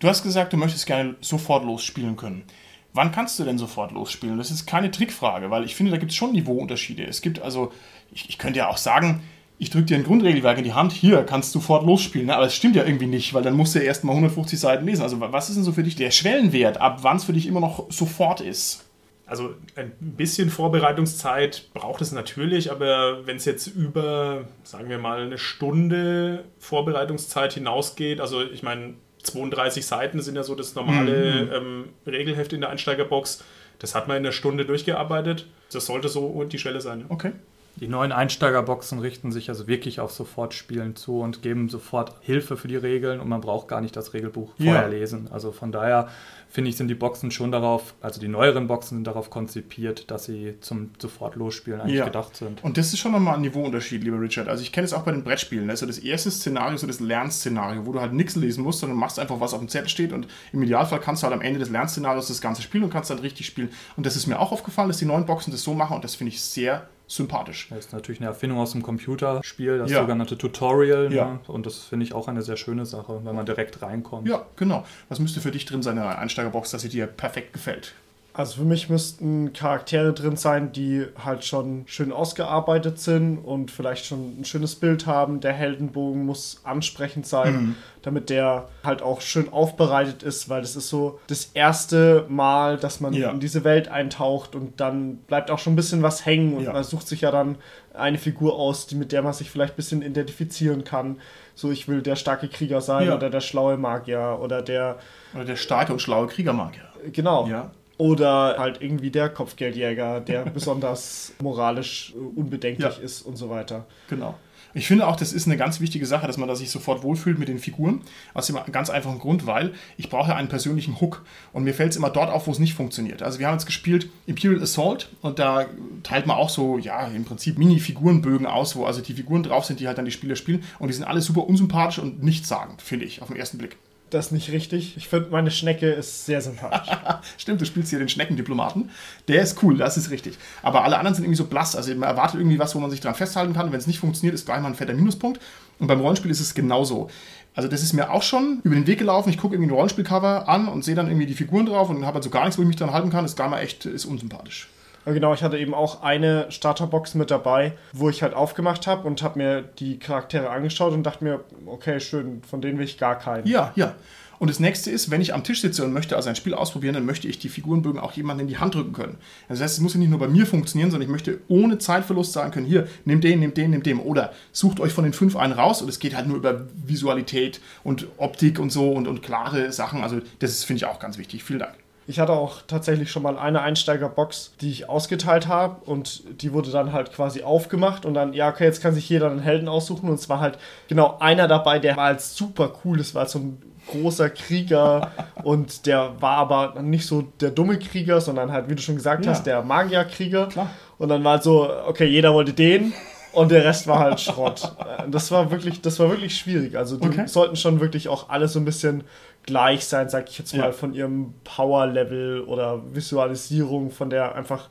[0.00, 2.44] Du hast gesagt, du möchtest gerne sofort losspielen können.
[2.92, 4.38] Wann kannst du denn sofort losspielen?
[4.38, 7.04] Das ist keine Trickfrage, weil ich finde, da gibt es schon Niveauunterschiede.
[7.04, 7.72] Es gibt also,
[8.12, 9.22] ich, ich könnte ja auch sagen,
[9.59, 12.29] ich drücke dir ein Grundregelwerk in die Hand, hier kannst du sofort losspielen.
[12.29, 12.35] Ne?
[12.35, 14.87] Aber das stimmt ja irgendwie nicht, weil dann musst du ja erst mal 150 Seiten
[14.87, 15.03] lesen.
[15.03, 17.61] Also was ist denn so für dich der Schwellenwert, ab wann es für dich immer
[17.61, 18.85] noch sofort ist?
[19.27, 25.21] Also ein bisschen Vorbereitungszeit braucht es natürlich, aber wenn es jetzt über, sagen wir mal,
[25.21, 31.53] eine Stunde Vorbereitungszeit hinausgeht, also ich meine, 32 Seiten sind ja so das normale mhm.
[31.53, 33.45] ähm, Regelheft in der Einsteigerbox,
[33.81, 35.47] das hat man in einer Stunde durchgearbeitet.
[35.73, 37.05] Das sollte so die Schwelle sein.
[37.09, 37.33] Okay.
[37.80, 42.68] Die neuen Einsteigerboxen richten sich also wirklich auf Sofortspielen zu und geben sofort Hilfe für
[42.68, 44.73] die Regeln und man braucht gar nicht das Regelbuch ja.
[44.73, 45.28] vorher lesen.
[45.30, 46.08] Also von daher
[46.49, 50.25] finde ich, sind die Boxen schon darauf, also die neueren Boxen sind darauf konzipiert, dass
[50.25, 52.06] sie zum sofort losspielen eigentlich ja.
[52.06, 52.64] gedacht sind.
[52.64, 54.49] Und das ist schon nochmal ein Niveauunterschied, lieber Richard.
[54.49, 55.70] Also ich kenne es auch bei den Brettspielen.
[55.70, 58.99] Also das erste Szenario ist so das Lernszenario, wo du halt nichts lesen musst, sondern
[58.99, 61.61] machst einfach, was auf dem Zettel steht und im Idealfall kannst du halt am Ende
[61.61, 63.70] des Lernszenarios das Ganze spielen und kannst dann richtig spielen.
[63.97, 66.14] Und das ist mir auch aufgefallen, dass die neuen Boxen das so machen und das
[66.14, 67.69] finde ich sehr sympathisch.
[67.71, 70.00] Das ist natürlich eine Erfindung aus dem Computerspiel, das ja.
[70.00, 71.12] sogenannte Tutorial.
[71.12, 71.25] Ja.
[71.25, 71.41] Ne?
[71.49, 74.29] Und das finde ich auch eine sehr schöne Sache, wenn man direkt reinkommt.
[74.29, 74.85] Ja, genau.
[75.09, 77.94] Was müsste für dich drin sein in einer Einsteigerbox, dass sie dir perfekt gefällt?
[78.38, 84.07] Also für mich müssten Charaktere drin sein, die halt schon schön ausgearbeitet sind und vielleicht
[84.07, 85.40] schon ein schönes Bild haben.
[85.40, 87.74] Der Heldenbogen muss ansprechend sein, mhm.
[88.03, 93.01] damit der halt auch schön aufbereitet ist, weil das ist so das erste Mal, dass
[93.01, 93.29] man ja.
[93.33, 96.72] in diese Welt eintaucht und dann bleibt auch schon ein bisschen was hängen und ja.
[96.72, 97.57] man sucht sich ja dann
[97.92, 101.18] eine Figur aus, die, mit der man sich vielleicht ein bisschen identifizieren kann.
[101.57, 103.16] So, ich will der starke Krieger sein ja.
[103.16, 104.98] oder der schlaue Magier oder der.
[105.35, 106.85] Oder der starke und schlaue Kriegermagier.
[107.12, 107.48] Genau.
[107.48, 107.72] Ja.
[107.98, 113.02] Oder halt irgendwie der Kopfgeldjäger, der besonders moralisch äh, unbedenklich ja.
[113.02, 113.87] ist und so weiter.
[114.08, 114.37] Genau.
[114.74, 117.38] Ich finde auch, das ist eine ganz wichtige Sache, dass man da sich sofort wohlfühlt
[117.38, 118.02] mit den Figuren.
[118.34, 121.24] Aus dem ganz einfachen Grund, weil ich brauche einen persönlichen Hook.
[121.52, 123.22] Und mir fällt es immer dort auf, wo es nicht funktioniert.
[123.22, 125.66] Also wir haben jetzt gespielt Imperial Assault und da
[126.02, 129.80] teilt man auch so, ja, im Prinzip Mini-Figurenbögen aus, wo also die Figuren drauf sind,
[129.80, 130.62] die halt dann die Spieler spielen.
[130.78, 133.76] Und die sind alle super unsympathisch und nichtssagend, finde ich, auf den ersten Blick
[134.11, 134.97] das ist nicht richtig.
[134.97, 136.94] Ich finde, meine Schnecke ist sehr sympathisch.
[137.38, 138.90] Stimmt, du spielst hier den Schneckendiplomaten.
[139.29, 140.38] Der ist cool, das ist richtig.
[140.62, 141.77] Aber alle anderen sind irgendwie so blass.
[141.77, 143.73] Also man erwartet irgendwie was, wo man sich dran festhalten kann.
[143.73, 145.40] Wenn es nicht funktioniert, ist gleich mal ein fetter Minuspunkt.
[145.79, 147.11] Und beim Rollenspiel ist es genauso.
[147.55, 149.31] Also das ist mir auch schon über den Weg gelaufen.
[149.31, 152.14] Ich gucke irgendwie ein Rollenspielcover an und sehe dann irgendwie die Figuren drauf und habe
[152.14, 153.25] halt so gar nichts, wo ich mich dran halten kann.
[153.25, 154.68] Das ist gleich mal echt ist unsympathisch.
[155.12, 159.23] Genau, ich hatte eben auch eine Starterbox mit dabei, wo ich halt aufgemacht habe und
[159.23, 163.18] habe mir die Charaktere angeschaut und dachte mir, okay, schön, von denen will ich gar
[163.18, 163.47] keinen.
[163.47, 163.94] Ja, ja.
[164.38, 166.94] Und das nächste ist, wenn ich am Tisch sitze und möchte also ein Spiel ausprobieren,
[166.94, 169.16] dann möchte ich die Figurenbögen auch jemandem in die Hand drücken können.
[169.49, 172.33] Das heißt, es muss ja nicht nur bei mir funktionieren, sondern ich möchte ohne Zeitverlust
[172.33, 173.99] sagen können, hier, nehmt den, nehmt den, nehmt den.
[173.99, 177.61] Oder sucht euch von den fünf einen raus und es geht halt nur über Visualität
[177.83, 180.03] und Optik und so und, und klare Sachen.
[180.03, 181.42] Also das finde ich auch ganz wichtig.
[181.42, 181.75] Vielen Dank.
[182.09, 186.71] Ich hatte auch tatsächlich schon mal eine Einsteigerbox, die ich ausgeteilt habe und die wurde
[186.71, 190.09] dann halt quasi aufgemacht und dann, ja, okay, jetzt kann sich jeder einen Helden aussuchen
[190.09, 192.97] und es war halt genau einer dabei, der war halt super cool.
[192.97, 195.11] Das war so ein großer Krieger
[195.44, 199.27] und der war aber nicht so der dumme Krieger, sondern halt, wie du schon gesagt
[199.27, 199.33] ja.
[199.33, 200.47] hast, der Magierkrieger.
[200.47, 200.71] Klar.
[200.97, 202.94] Und dann war halt so, okay, jeder wollte den
[203.33, 204.73] und der Rest war halt Schrott.
[204.81, 206.77] Äh, Das war wirklich, das war wirklich schwierig.
[206.77, 207.27] Also die Okay.
[207.27, 209.05] sollten schon wirklich auch alle so ein bisschen
[209.48, 210.72] gleich sein, sag ich jetzt mal, Ja.
[210.72, 214.68] von ihrem Power-Level oder Visualisierung, von der einfach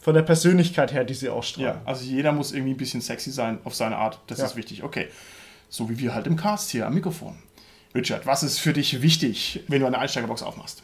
[0.00, 1.76] von der Persönlichkeit her, die sie ausstrahlen.
[1.76, 4.18] Ja, also jeder muss irgendwie ein bisschen sexy sein auf seine Art.
[4.26, 4.46] Das Ja.
[4.46, 4.82] ist wichtig.
[4.82, 5.08] Okay.
[5.70, 7.38] So wie wir halt im Cast hier am Mikrofon.
[7.94, 10.82] Richard, was ist für dich wichtig, wenn du eine Einsteigerbox aufmachst?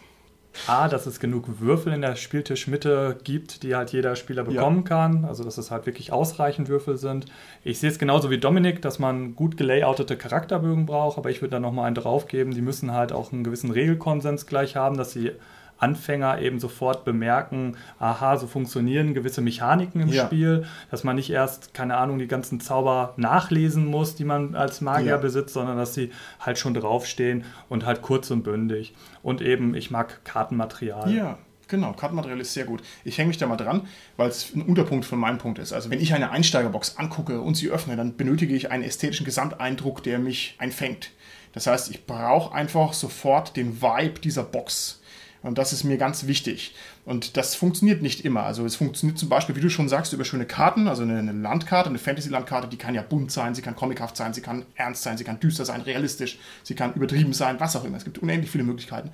[0.66, 5.24] A, dass es genug Würfel in der Spieltischmitte gibt, die halt jeder Spieler bekommen kann.
[5.24, 7.26] Also, dass es halt wirklich ausreichend Würfel sind.
[7.64, 11.52] Ich sehe es genauso wie Dominik, dass man gut gelayoutete Charakterbögen braucht, aber ich würde
[11.52, 12.52] da nochmal einen draufgeben.
[12.52, 15.32] Die müssen halt auch einen gewissen Regelkonsens gleich haben, dass sie
[15.80, 20.26] Anfänger eben sofort bemerken, aha, so funktionieren gewisse Mechaniken im Ja.
[20.26, 24.80] Spiel, dass man nicht erst, keine Ahnung, die ganzen Zauber nachlesen muss, die man als
[24.80, 25.16] Magier Ja.
[25.16, 28.94] besitzt, sondern dass sie halt schon draufstehen und halt kurz und bündig.
[29.22, 31.10] Und eben, ich mag Kartenmaterial.
[31.12, 31.38] Ja,
[31.68, 31.92] genau.
[31.92, 32.82] Kartenmaterial ist sehr gut.
[33.04, 33.82] Ich hänge mich da mal dran,
[34.16, 35.72] weil es ein Unterpunkt von meinem Punkt ist.
[35.72, 40.02] Also wenn ich eine Einsteigerbox angucke und sie öffne, dann benötige ich einen ästhetischen Gesamteindruck,
[40.02, 41.10] der mich einfängt.
[41.52, 44.99] Das heißt, ich brauche einfach sofort den Vibe dieser Box.
[45.42, 46.74] Und das ist mir ganz wichtig.
[47.06, 48.42] Und das funktioniert nicht immer.
[48.42, 50.86] Also es funktioniert zum Beispiel, wie du schon sagst, über schöne Karten.
[50.86, 54.42] Also eine, Landkarte, eine Fantasy-Landkarte, die kann ja bunt sein, sie kann comichaft sein, sie
[54.42, 57.96] kann ernst sein, sie kann düster sein, realistisch, sie kann übertrieben sein, was auch immer.
[57.96, 59.10] Es gibt unendlich viele Möglichkeiten.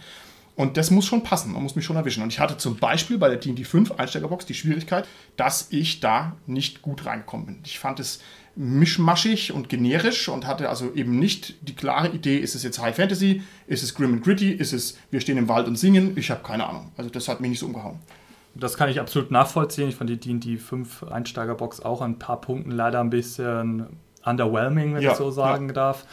[0.56, 2.22] Und das muss schon passen, man muss mich schon erwischen.
[2.22, 6.34] Und ich hatte zum Beispiel bei der D&D 5 Einsteigerbox die Schwierigkeit, dass ich da
[6.46, 7.58] nicht gut reingekommen bin.
[7.64, 8.20] Ich fand es
[8.56, 12.96] mischmaschig und generisch und hatte also eben nicht die klare Idee, ist es jetzt High
[12.96, 16.30] Fantasy, ist es Grim and Gritty, ist es wir stehen im Wald und singen, ich
[16.30, 16.90] habe keine Ahnung.
[16.96, 17.98] Also das hat mich nicht so umgehauen.
[18.54, 19.88] Das kann ich absolut nachvollziehen.
[19.88, 23.86] Ich fand die D&D 5 Einsteigerbox auch an ein paar Punkten leider ein bisschen
[24.24, 26.06] underwhelming, wenn Ja, ich so sagen darf.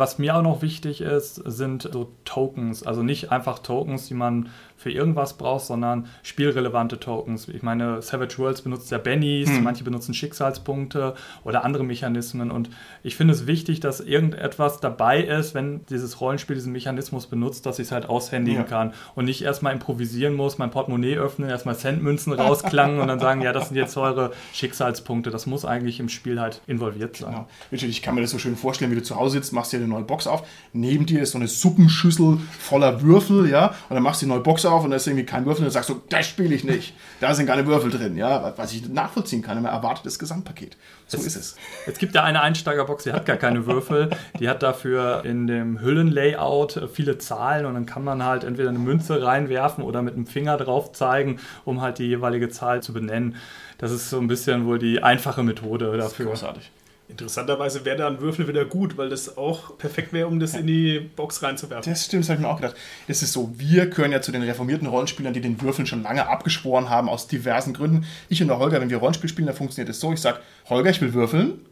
[0.00, 2.82] Was mir auch noch wichtig ist, sind so Tokens.
[2.86, 7.48] Also nicht einfach Tokens, die man für irgendwas braucht, sondern spielrelevante Tokens.
[7.48, 11.12] Ich meine, Savage Worlds benutzt ja Bennies, manche benutzen Schicksalspunkte
[11.44, 12.50] oder andere Mechanismen.
[12.50, 12.70] Und
[13.02, 17.78] ich finde es wichtig, dass irgendetwas dabei ist, wenn dieses Rollenspiel diesen Mechanismus benutzt, dass
[17.78, 18.66] ich es halt aushändigen Ja.
[18.66, 23.42] kann und nicht erstmal improvisieren muss, mein Portemonnaie öffnen, erstmal Centmünzen rausklangen und dann sagen,
[23.42, 25.30] ja, das sind jetzt eure Schicksalspunkte.
[25.30, 27.32] Das muss eigentlich im Spiel halt involviert sein.
[27.32, 27.48] Genau.
[27.70, 29.76] Richard, ich kann mir das so schön vorstellen, wie du zu Hause sitzt, machst dir
[29.76, 34.02] eine neue Box auf, neben dir ist so eine Suppenschüssel voller Würfel, ja, und dann
[34.02, 35.90] machst du die neue Box auf und da ist irgendwie kein Würfel und dann sagst
[35.90, 36.94] du, das spiele ich nicht.
[37.20, 40.76] Da sind keine Würfel drin, ja, was ich nachvollziehen kann, man erwartet das Gesamtpaket.
[41.06, 41.56] So ist es.
[41.86, 44.10] Es gibt ja eine Einsteigerbox, die hat gar keine Würfel.
[44.38, 48.68] Die hat dafür in dem Hüllenlayout äh, viele Zahlen und dann kann man halt entweder
[48.68, 52.92] eine Münze reinwerfen oder mit dem Finger drauf zeigen, um halt die jeweilige Zahl zu
[52.92, 53.36] benennen.
[53.78, 56.26] Das ist so ein bisschen wohl die einfache Methode dafür.
[56.26, 56.70] Großartig.
[57.10, 60.66] Interessanterweise wäre da ein Würfel wieder gut, weil das auch perfekt wäre, um das in
[60.66, 61.92] die Box reinzuwerfen.
[61.92, 62.76] Das stimmt, das habe ich mir auch gedacht.
[63.08, 66.28] Es ist so, wir gehören ja zu den reformierten Rollenspielern, die den Würfeln schon lange
[66.28, 68.06] abgeschworen haben, aus diversen Gründen.
[68.28, 70.90] Ich und der Holger, wenn wir Rollenspiel spielen, dann funktioniert es so, ich sage, Holger,
[70.90, 71.66] ich will würfeln.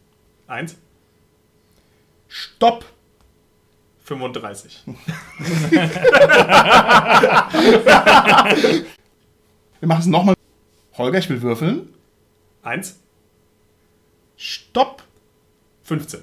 [0.48, 0.76] Eins,
[2.28, 2.84] Stopp!
[4.04, 4.84] 35.
[9.80, 10.34] Wir machen es nochmal.
[10.96, 11.94] Holger, ich will würfeln.
[12.62, 12.98] Eins,
[14.36, 15.02] Stopp!
[15.88, 16.20] 15.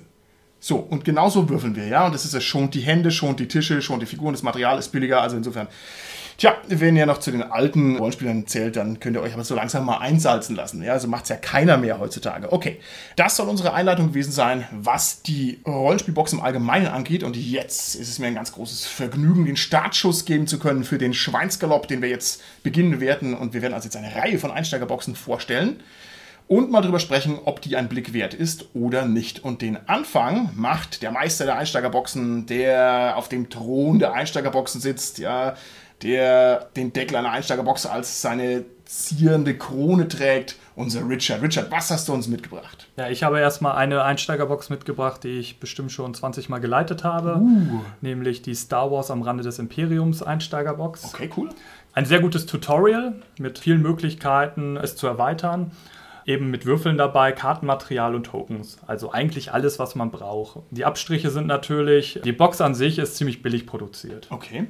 [0.60, 2.06] So, und genauso würfeln wir, ja.
[2.06, 4.80] Und das ist es, schont die Hände, schont die Tische, schont die Figuren, das Material
[4.80, 5.68] ist billiger, also insofern.
[6.38, 9.56] Tja, wenn ihr noch zu den alten Rollenspielern zählt, dann könnt ihr euch aber so
[9.56, 10.84] langsam mal einsalzen lassen.
[10.84, 12.52] Ja, also macht's ja keiner mehr heutzutage.
[12.52, 12.80] Okay,
[13.16, 17.24] das soll unsere Einleitung gewesen sein, was die Rollenspielbox im Allgemeinen angeht.
[17.24, 20.98] Und jetzt ist es mir ein ganz großes Vergnügen, den Startschuss geben zu können für
[20.98, 23.34] den Schweinsgalopp, den wir jetzt beginnen werden.
[23.34, 25.80] Und wir werden also jetzt eine Reihe von Einsteigerboxen vorstellen
[26.48, 29.44] und mal drüber sprechen, ob die ein Blick wert ist oder nicht.
[29.44, 35.18] Und den Anfang macht der Meister der Einsteigerboxen, der auf dem Thron der Einsteigerboxen sitzt,
[35.18, 35.56] ja,
[36.02, 41.42] der den Deckel einer Einsteigerbox als seine zierende Krone trägt, unser Richard.
[41.42, 42.88] Richard, was hast du uns mitgebracht?
[42.98, 47.42] Ja, ich habe erstmal eine Einsteigerbox mitgebracht, die ich bestimmt schon 20 Mal geleitet habe.
[48.02, 51.06] Nämlich die Star Wars am Rande des Imperiums Einsteigerbox.
[51.06, 51.50] Okay, cool.
[51.94, 55.72] Ein sehr gutes Tutorial mit vielen Möglichkeiten, es zu erweitern.
[56.26, 58.80] Eben mit Würfeln dabei, Kartenmaterial und Tokens.
[58.88, 60.60] Also eigentlich alles, was man braucht.
[60.72, 64.28] Die Abstriche sind natürlich, die Box an sich ist ziemlich billig produziert.
[64.32, 64.68] Okay.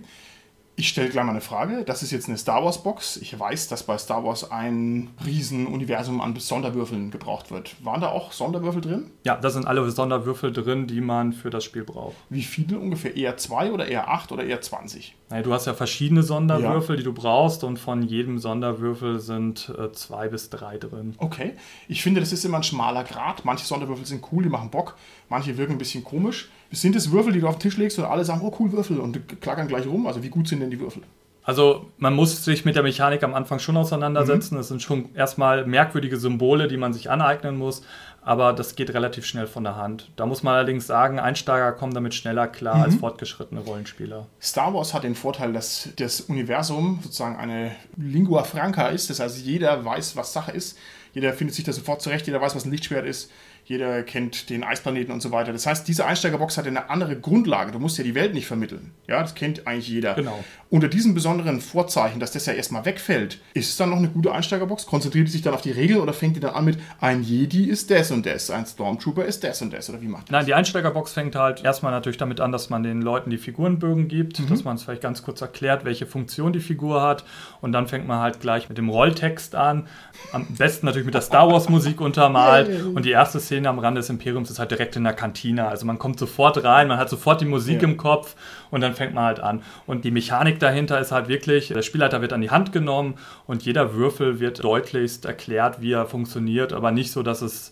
[0.77, 1.85] Ich stelle gleich mal eine Frage.
[1.85, 3.15] Das ist jetzt eine Star Wars Box.
[3.15, 7.77] Ich weiß, dass bei Star Wars ein Riesenuniversum an Sonderwürfeln gebraucht wird.
[7.85, 9.11] Waren da auch Sonderwürfel drin?
[9.23, 12.15] Ja, da sind alle Sonderwürfel drin, die man für das Spiel braucht.
[12.29, 13.15] Wie viele ungefähr?
[13.15, 15.15] Eher zwei oder eher acht oder eher 20?
[15.29, 19.93] Naja, du hast ja verschiedene Sonderwürfel, die du brauchst und von jedem Sonderwürfel sind äh,
[19.93, 21.15] zwei bis drei drin.
[21.19, 21.53] Okay.
[21.87, 23.45] Ich finde, das ist immer ein schmaler Grad.
[23.45, 24.97] Manche Sonderwürfel sind cool, die machen Bock.
[25.29, 26.49] Manche wirken ein bisschen komisch.
[26.71, 28.99] Sind es Würfel, die du auf den Tisch legst und alle sagen, oh cool, Würfel
[28.99, 30.07] und klackern gleich rum?
[30.07, 31.03] Also wie gut sind denn die Würfel?
[31.43, 34.55] Also man muss sich mit der Mechanik am Anfang schon auseinandersetzen.
[34.55, 37.83] Das sind schon erstmal merkwürdige Symbole, die man sich aneignen muss.
[38.25, 40.09] aber das geht relativ schnell von der Hand.
[40.15, 42.83] Da muss man allerdings sagen, Einsteiger kommen damit schneller klar mhm.
[42.83, 44.25] als fortgeschrittene Rollenspieler.
[44.41, 49.45] Star Wars hat den Vorteil, dass das Universum sozusagen eine Lingua Franca ist, das heißt,
[49.45, 50.75] jeder weiß, was Sache ist,
[51.13, 53.31] jeder findet sich da sofort zurecht, jeder weiß, was ein Lichtschwert ist,
[53.65, 55.51] jeder kennt den Eisplaneten und so weiter.
[55.51, 57.71] Das heißt, diese Einsteigerbox hat eine andere Grundlage.
[57.71, 58.91] Du musst ja die Welt nicht vermitteln.
[59.07, 60.13] Ja, das kennt eigentlich jeder.
[60.13, 60.43] Genau.
[60.69, 64.31] Unter diesem besonderen Vorzeichen, dass das ja erstmal wegfällt, ist es dann noch eine gute
[64.31, 64.85] Einsteigerbox?
[64.85, 67.89] Konzentriert sich dann auf die Regeln oder fängt die dann an mit ein Jedi ist
[67.89, 70.31] das und das, ein Stormtrooper ist das und das oder wie macht das?
[70.31, 74.07] Nein, die Einsteigerbox fängt halt erstmal natürlich damit an, dass man den Leuten die Figurenbögen
[74.07, 74.47] gibt, mhm.
[74.47, 77.25] dass man es vielleicht ganz kurz erklärt, welche Funktion die Figur hat
[77.61, 79.87] und dann fängt man halt gleich mit dem Rolltext an.
[80.33, 83.99] Am besten natürlich mit der Star Wars Musik untermalt und die erste Szene am Rande
[83.99, 85.67] des Imperiums ist halt direkt in der Kantine.
[85.67, 87.87] Also man kommt sofort rein, man hat sofort die Musik ja.
[87.87, 88.35] im Kopf
[88.71, 89.63] und dann fängt man halt an.
[89.85, 93.15] Und die Mechanik dahinter ist halt wirklich, der Spielleiter wird an die Hand genommen
[93.47, 97.71] und jeder Würfel wird deutlichst erklärt, wie er funktioniert, aber nicht so, dass es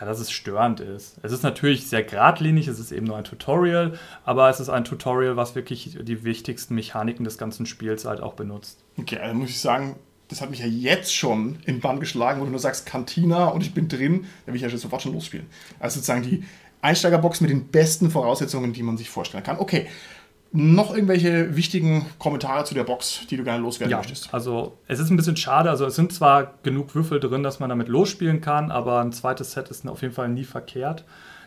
[0.00, 1.18] ja, dass es störend ist.
[1.22, 4.84] Es ist natürlich sehr geradlinig, es ist eben nur ein Tutorial, aber es ist ein
[4.84, 8.82] Tutorial, was wirklich die wichtigsten Mechaniken des ganzen Spiels halt auch benutzt.
[8.98, 9.96] Okay, also muss ich sagen,
[10.28, 13.62] das hat mich ja jetzt schon in Bann geschlagen, wo du nur sagst Cantina und
[13.62, 15.46] ich bin drin, da will ich ja sofort schon losspielen.
[15.78, 16.44] Also sozusagen die
[16.80, 19.58] Einsteigerbox mit den besten Voraussetzungen, die man sich vorstellen kann.
[19.58, 19.86] Okay,
[20.56, 24.32] noch irgendwelche wichtigen Kommentare zu der Box, die du gerne loswerden ja, möchtest?
[24.32, 25.68] Also es ist ein bisschen schade.
[25.68, 29.52] Also es sind zwar genug Würfel drin, dass man damit losspielen kann, aber ein zweites
[29.52, 31.04] Set ist auf jeden Fall nie verkehrt.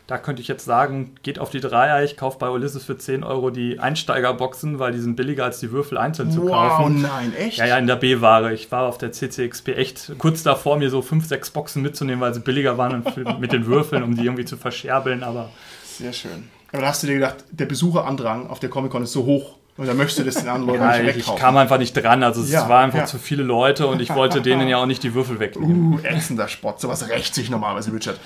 [0.08, 3.24] Da könnte ich jetzt sagen, geht auf die Dreier, ich kaufe bei Ulysses für 10
[3.24, 7.04] Euro die Einsteigerboxen, weil die sind billiger als die Würfel einzeln zu kaufen.
[7.04, 7.58] Wow, nein, echt?
[7.58, 8.54] Ja, ja, in der B-Ware.
[8.54, 12.32] Ich war auf der CCXP echt kurz davor, mir so 5, 6 Boxen mitzunehmen, weil
[12.32, 13.04] sie billiger waren
[13.38, 15.50] mit den Würfeln, um die irgendwie zu verscherbeln, aber...
[15.84, 16.48] Sehr schön.
[16.72, 19.56] Aber da hast du dir gedacht, der Besucherandrang auf der Comic-Con ist so hoch.
[19.76, 21.34] Und da möchtest du das den anderen Leuten ja, nicht wegkaufen.
[21.34, 22.22] Ich kam einfach nicht dran.
[22.22, 23.04] Also es ja, war einfach ja.
[23.04, 25.92] zu viele Leute und ich wollte denen ja auch nicht die Würfel wegnehmen.
[25.92, 26.80] Uh, ätzender Spott.
[26.80, 28.18] Sowas rächt sich normalerweise, Richard.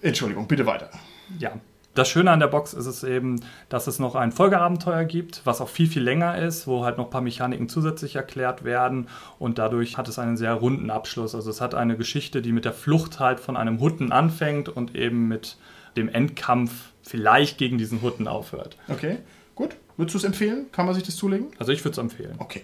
[0.00, 0.90] Entschuldigung, bitte weiter.
[1.38, 1.52] Ja.
[1.94, 5.60] Das Schöne an der Box ist es eben, dass es noch ein Folgeabenteuer gibt, was
[5.60, 9.06] auch viel, viel länger ist, wo halt noch ein paar Mechaniken zusätzlich erklärt werden
[9.38, 11.36] und dadurch hat es einen sehr runden Abschluss.
[11.36, 14.96] Also es hat eine Geschichte, die mit der Flucht halt von einem Hutten anfängt und
[14.96, 15.56] eben mit
[15.96, 18.76] dem Endkampf vielleicht gegen diesen Hutten aufhört.
[18.88, 19.18] Okay,
[19.54, 19.76] gut.
[19.96, 20.66] Würdest du es empfehlen?
[20.72, 21.52] Kann man sich das zulegen?
[21.60, 22.34] Also ich würde es empfehlen.
[22.38, 22.62] Okay.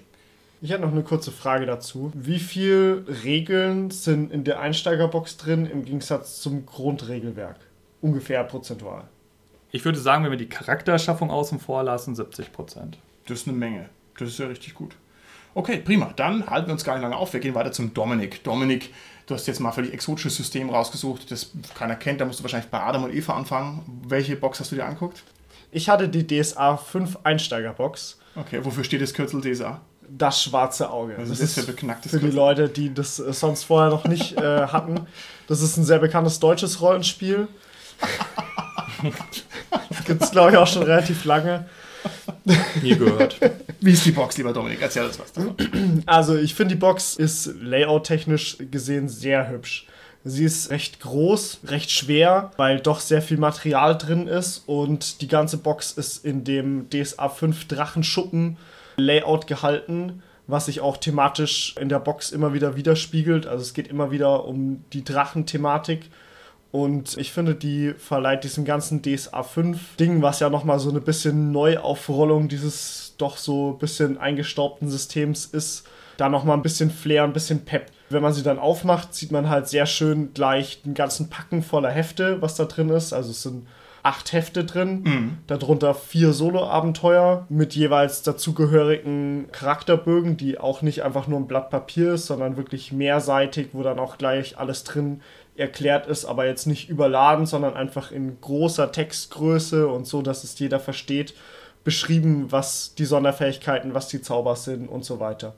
[0.61, 2.11] Ich hätte noch eine kurze Frage dazu.
[2.15, 7.57] Wie viele Regeln sind in der Einsteigerbox drin im Gegensatz zum Grundregelwerk?
[8.01, 9.05] Ungefähr prozentual.
[9.73, 12.99] Ich würde sagen, wenn wir die Charakterschaffung außen vor lassen, 70 Prozent.
[13.27, 13.89] Das ist eine Menge.
[14.19, 14.97] Das ist ja richtig gut.
[15.55, 16.13] Okay, prima.
[16.17, 17.33] Dann halten wir uns gar nicht lange auf.
[17.33, 18.43] Wir gehen weiter zum Dominik.
[18.45, 18.93] Dominik,
[19.27, 22.21] du hast jetzt mal völlig exotisches System rausgesucht, das keiner kennt.
[22.21, 23.83] Da musst du wahrscheinlich bei Adam und Eva anfangen.
[24.07, 25.23] Welche Box hast du dir angeguckt?
[25.73, 28.19] Ich hatte die DSA 5 Einsteigerbox.
[28.37, 29.81] Okay, wofür steht das Kürzel DSA?
[30.09, 31.17] Das schwarze Auge.
[31.17, 34.05] Also das, das ist für beknacktes Für die Leute, die das äh, sonst vorher noch
[34.05, 35.07] nicht äh, hatten.
[35.47, 37.49] Das ist ein sehr bekanntes deutsches Rollenspiel.
[40.07, 41.67] Gibt es, glaube ich, auch schon relativ lange.
[42.83, 43.37] Nie gehört.
[43.81, 44.81] Wie ist die Box, lieber Dominik?
[44.81, 45.55] Erzähl uns was davon.
[46.07, 49.87] Also, ich finde, die Box ist layout-technisch gesehen sehr hübsch.
[50.23, 55.29] Sie ist recht groß, recht schwer, weil doch sehr viel Material drin ist und die
[55.29, 58.59] ganze Box ist in dem DSA 5 Drachenschuppen
[58.97, 63.47] Layout gehalten, was sich auch thematisch in der Box immer wieder widerspiegelt.
[63.47, 66.11] Also es geht immer wieder um die Drachenthematik
[66.73, 71.01] und ich finde, die verleiht diesem ganzen DSA 5 Ding, was ja nochmal so eine
[71.01, 77.25] bisschen Neuaufrollung dieses doch so ein bisschen eingestaubten Systems ist, da nochmal ein bisschen Flair,
[77.25, 77.87] ein bisschen Pep.
[78.09, 81.91] Wenn man sie dann aufmacht, sieht man halt sehr schön gleich den ganzen Packen voller
[81.91, 83.13] Hefte, was da drin ist.
[83.13, 83.67] Also es sind
[84.03, 85.39] acht Hefte drin, mhm.
[85.47, 92.15] darunter vier Solo-Abenteuer mit jeweils dazugehörigen Charakterbögen, die auch nicht einfach nur ein Blatt Papier
[92.15, 95.21] ist, sondern wirklich mehrseitig, wo dann auch gleich alles drin
[95.57, 100.59] erklärt ist, aber jetzt nicht überladen, sondern einfach in großer Textgröße und so, dass es
[100.59, 101.35] jeder versteht,
[101.85, 105.55] beschrieben, was die Sonderfähigkeiten, was die Zauber sind und so weiter.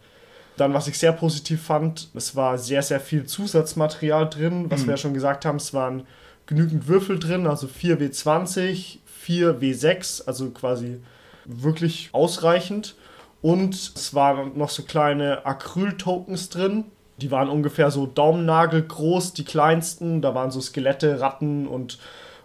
[0.56, 4.86] Dann, was ich sehr positiv fand, es war sehr, sehr viel Zusatzmaterial drin, was mhm.
[4.86, 6.06] wir ja schon gesagt haben, es waren
[6.46, 11.00] genügend Würfel drin, also 4W20, 4W6, also quasi
[11.44, 12.94] wirklich ausreichend.
[13.40, 16.84] Und es waren noch so kleine Acryl-Tokens drin,
[17.18, 20.22] die waren ungefähr so Daumennagel groß, die kleinsten.
[20.22, 21.98] Da waren so Skelette, Ratten und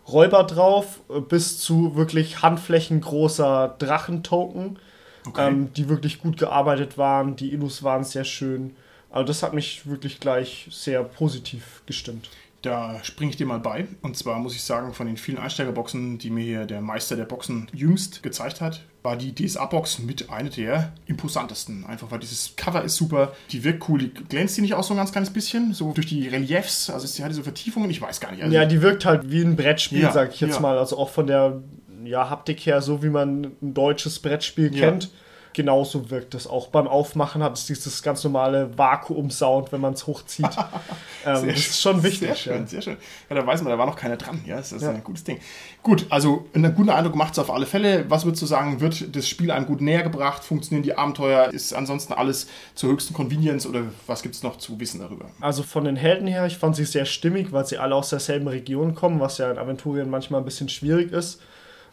[0.07, 4.79] Räuber drauf, bis zu wirklich handflächengroßer Drachentoken,
[5.27, 5.47] okay.
[5.47, 7.35] ähm, die wirklich gut gearbeitet waren.
[7.35, 8.75] Die Illus waren sehr schön.
[9.09, 12.29] Also das hat mich wirklich gleich sehr positiv gestimmt.
[12.61, 13.87] Da springe ich dir mal bei.
[14.01, 17.25] Und zwar muss ich sagen, von den vielen Einsteigerboxen, die mir hier der Meister der
[17.25, 21.85] Boxen jüngst gezeigt hat, war die DSA-Box mit einer der imposantesten.
[21.85, 24.93] Einfach weil dieses Cover ist super, die wirkt cool, die glänzt die nicht auch so
[24.93, 28.19] ein ganz kleines bisschen, so durch die Reliefs, also sie hat diese Vertiefungen, ich weiß
[28.19, 28.43] gar nicht.
[28.43, 30.59] Also Ja, die wirkt halt wie ein Brettspiel, Ja, sag ich jetzt ja.
[30.59, 30.77] mal.
[30.77, 31.61] Also auch von der
[32.03, 34.89] ja, Haptik her, so wie man ein deutsches Brettspiel Ja.
[34.89, 35.09] kennt.
[35.57, 36.67] Genauso wirkt es auch.
[36.67, 40.45] Beim Aufmachen hat es dieses ganz normale Vakuum-Sound, wenn man es hochzieht.
[41.25, 42.27] ähm, das ist schon wichtig.
[42.27, 42.67] Sehr schön, ja.
[42.67, 42.97] sehr schön.
[43.27, 44.39] Ja, da weiß man, da war noch keiner dran.
[44.45, 44.91] Ja, das ist Ja.
[44.91, 45.39] ein gutes Ding.
[45.81, 48.05] Gut, also einen guten Eindruck macht es auf alle Fälle.
[48.07, 50.43] Was würdest du sagen, wird das Spiel einem gut näher gebracht?
[50.43, 51.51] Funktionieren die Abenteuer?
[51.51, 55.25] Ist ansonsten alles zur höchsten Convenience oder was gibt es noch zu wissen darüber?
[55.41, 58.47] Also von den Helden her, ich fand sie sehr stimmig, weil sie alle aus derselben
[58.47, 61.41] Region kommen, was ja in Aventurien manchmal ein bisschen schwierig ist.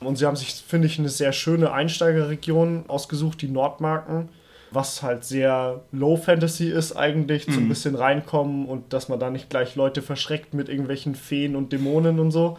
[0.01, 4.29] Und sie haben sich, finde ich, eine sehr schöne Einsteigerregion ausgesucht, die Nordmarken,
[4.71, 9.31] was halt sehr Low Fantasy ist eigentlich, so ein bisschen reinkommen und dass man da
[9.31, 12.59] nicht gleich Leute verschreckt mit irgendwelchen Feen und Dämonen und so.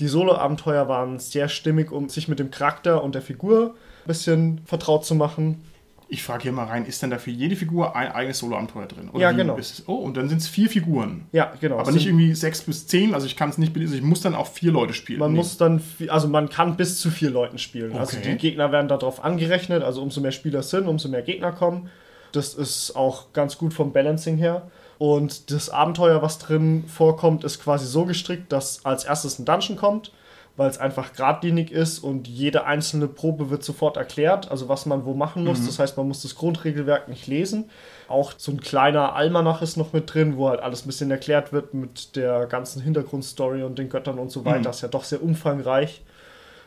[0.00, 3.74] Die Solo-Abenteuer waren sehr stimmig, um sich mit dem Charakter und der Figur
[4.04, 5.62] ein bisschen vertraut zu machen.
[6.08, 9.08] Ich frage hier mal rein, ist denn da für jede Figur ein eigenes Solo-Abenteuer drin?
[9.10, 9.56] Oder Ja, genau.
[9.56, 9.88] ist es?
[9.88, 11.26] Oh, und dann sind es vier Figuren.
[11.32, 11.78] Ja, genau.
[11.78, 14.34] Aber nicht irgendwie sechs bis zehn, also ich kann es nicht belesen, ich muss dann
[14.34, 15.18] auch vier Leute spielen.
[15.18, 15.38] Man Nee.
[15.38, 17.96] muss dann, also man kann bis zu vier Leuten spielen.
[17.96, 18.32] Also Okay.
[18.32, 21.88] die Gegner werden darauf angerechnet, also umso mehr Spieler es sind, umso mehr Gegner kommen.
[22.32, 24.70] Das ist auch ganz gut vom Balancing her.
[24.98, 29.76] Und das Abenteuer, was drin vorkommt, ist quasi so gestrickt, dass als erstes ein Dungeon
[29.76, 30.12] kommt,
[30.56, 35.04] weil es einfach geradlinig ist und jede einzelne Probe wird sofort erklärt, also was man
[35.04, 35.66] wo machen muss.
[35.66, 37.70] Das heißt, man muss das Grundregelwerk nicht lesen.
[38.06, 41.52] Auch so ein kleiner Almanach ist noch mit drin, wo halt alles ein bisschen erklärt
[41.52, 44.60] wird mit der ganzen Hintergrundstory und den Göttern und so weiter.
[44.62, 46.02] Das ist ja doch sehr umfangreich.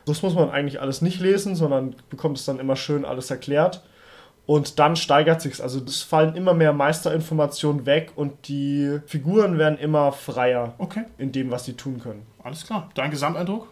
[0.05, 3.83] Das muss man eigentlich alles nicht lesen, sondern bekommt es dann immer schön alles erklärt.
[4.45, 5.59] Und dann steigert sich's.
[5.61, 11.31] Also es fallen immer mehr Meisterinformationen weg und die Figuren werden immer freier Okay, in
[11.33, 12.25] dem, was sie tun können.
[12.43, 12.89] alles klar.
[12.95, 13.67] Dein Gesamteindruck?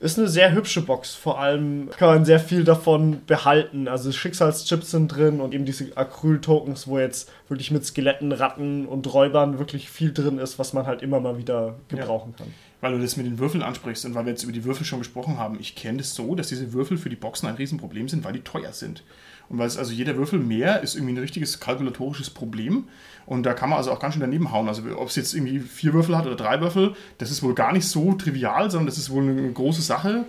[0.00, 1.14] Ist eine sehr hübsche Box.
[1.14, 3.86] Vor allem kann man sehr viel davon behalten.
[3.86, 9.12] Also Schicksalschips sind drin und eben diese Acryl-Tokens, wo jetzt wirklich mit Skeletten, Ratten und
[9.12, 12.46] Räubern wirklich viel drin ist, was man halt immer mal wieder gebrauchen kann.
[12.80, 15.00] Weil du das mit den Würfeln ansprichst und weil wir jetzt über die Würfel schon
[15.00, 18.24] gesprochen haben, ich kenne es so, dass diese Würfel für die Boxen ein Riesenproblem sind,
[18.24, 19.02] weil die teuer sind.
[19.50, 22.84] Und weil es also jeder Würfel mehr ist irgendwie ein richtiges kalkulatorisches Problem.
[23.26, 24.68] Und da kann man also auch ganz schön daneben hauen.
[24.68, 27.72] Also ob es jetzt irgendwie vier Würfel hat oder drei Würfel, das ist wohl gar
[27.72, 30.24] nicht so trivial, sondern das ist wohl eine große Sache.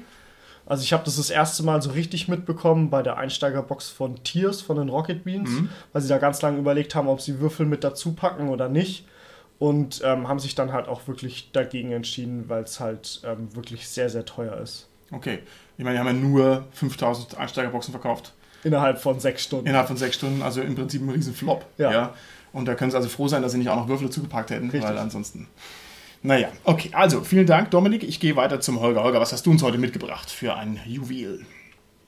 [0.66, 4.62] Also ich habe das das erste Mal so richtig mitbekommen bei der Einsteigerbox von Tears
[4.62, 5.50] von den Rocket Beans,
[5.94, 9.06] weil sie da ganz lange überlegt haben, ob sie Würfel mit dazu packen oder nicht.
[9.62, 13.88] Und ähm, haben sich dann halt auch wirklich dagegen entschieden, weil es halt ähm, wirklich
[13.88, 14.88] sehr, sehr teuer ist.
[15.12, 15.38] Okay.
[15.78, 18.34] Ich meine, die haben ja nur 5000 Einsteigerboxen verkauft.
[18.64, 19.68] Innerhalb von sechs Stunden.
[19.68, 21.64] Innerhalb von sechs Stunden, also im Prinzip ein riesen Flop.
[21.78, 22.16] Ja.
[22.54, 24.72] Und da können sie also froh sein, dass sie nicht auch noch Würfel dazugepackt hätten,
[24.72, 24.82] Richtig.
[24.82, 25.48] weil ansonsten.
[26.24, 28.02] Naja, okay, also vielen Dank, Dominik.
[28.02, 29.04] Ich gehe weiter zum Holger.
[29.04, 31.46] Holger, was hast du uns heute mitgebracht für ein Juwel?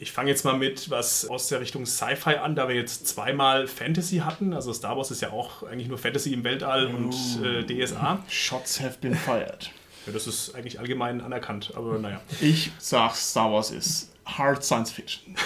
[0.03, 3.67] Ich fange jetzt mal mit was aus der Richtung Sci-Fi an, da wir jetzt zweimal
[3.67, 4.53] Fantasy hatten.
[4.53, 8.21] Also Star Wars ist ja auch eigentlich nur Fantasy im Weltall und äh, DSA.
[8.27, 9.71] Shots have been fired.
[10.05, 12.19] Ja, das ist eigentlich allgemein anerkannt, aber naja.
[12.41, 15.37] Ich sag, Star Wars ist Hard Science Fiction.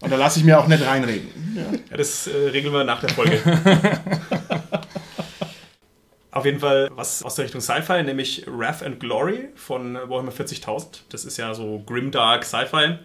[0.00, 1.56] Und da lasse ich mir auch nicht reinreden.
[1.56, 3.42] Ja, das äh, regeln wir nach der Folge.
[6.30, 11.00] Auf jeden Fall was aus der Richtung Sci-Fi, nämlich Wrath and Glory von Warhammer 40.000.
[11.08, 13.00] Das ist ja so grimdark Sci-Fi.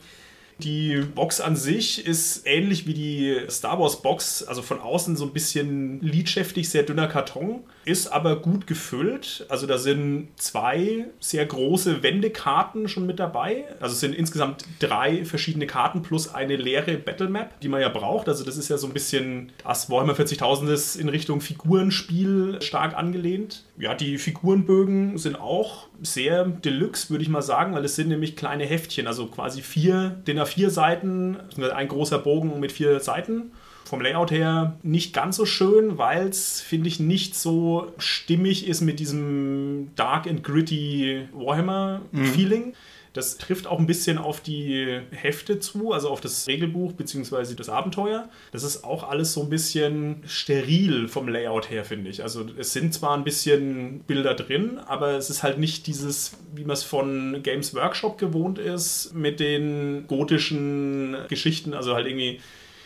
[0.60, 5.26] Die Box an sich ist ähnlich wie die Star Wars Box, also von außen so
[5.26, 9.46] ein bisschen lidschäftig, sehr dünner Karton, ist aber gut gefüllt.
[9.50, 13.66] Also da sind zwei sehr große Wendekarten schon mit dabei.
[13.80, 17.90] Also es sind insgesamt drei verschiedene Karten plus eine leere Battle Map, die man ja
[17.90, 18.28] braucht.
[18.30, 22.96] Also das ist ja so ein bisschen, das Warhammer 40.000 ist in Richtung Figurenspiel stark
[22.96, 23.66] angelehnt.
[23.78, 28.36] Ja, die Figurenbögen sind auch sehr deluxe, würde ich mal sagen, weil es sind nämlich
[28.36, 31.38] kleine Heftchen, also quasi vier DIN A4 Seiten,
[31.74, 33.52] ein großer Bogen mit vier Seiten.
[33.94, 38.82] Vom Layout her nicht ganz so schön, weil es, finde ich, nicht so stimmig ist
[38.82, 42.74] mit diesem dark and gritty Warhammer-Feeling.
[43.14, 47.54] Das trifft auch ein bisschen auf die Hefte zu, also auf das Regelbuch bzw.
[47.54, 48.30] das Abenteuer.
[48.52, 52.24] Das ist auch alles so ein bisschen steril vom Layout her, finde ich.
[52.24, 56.64] Also es sind zwar ein bisschen Bilder drin, aber es ist halt nicht dieses, wie
[56.64, 62.40] man es von Games Workshop gewohnt ist, mit den gotischen Geschichten, also halt irgendwie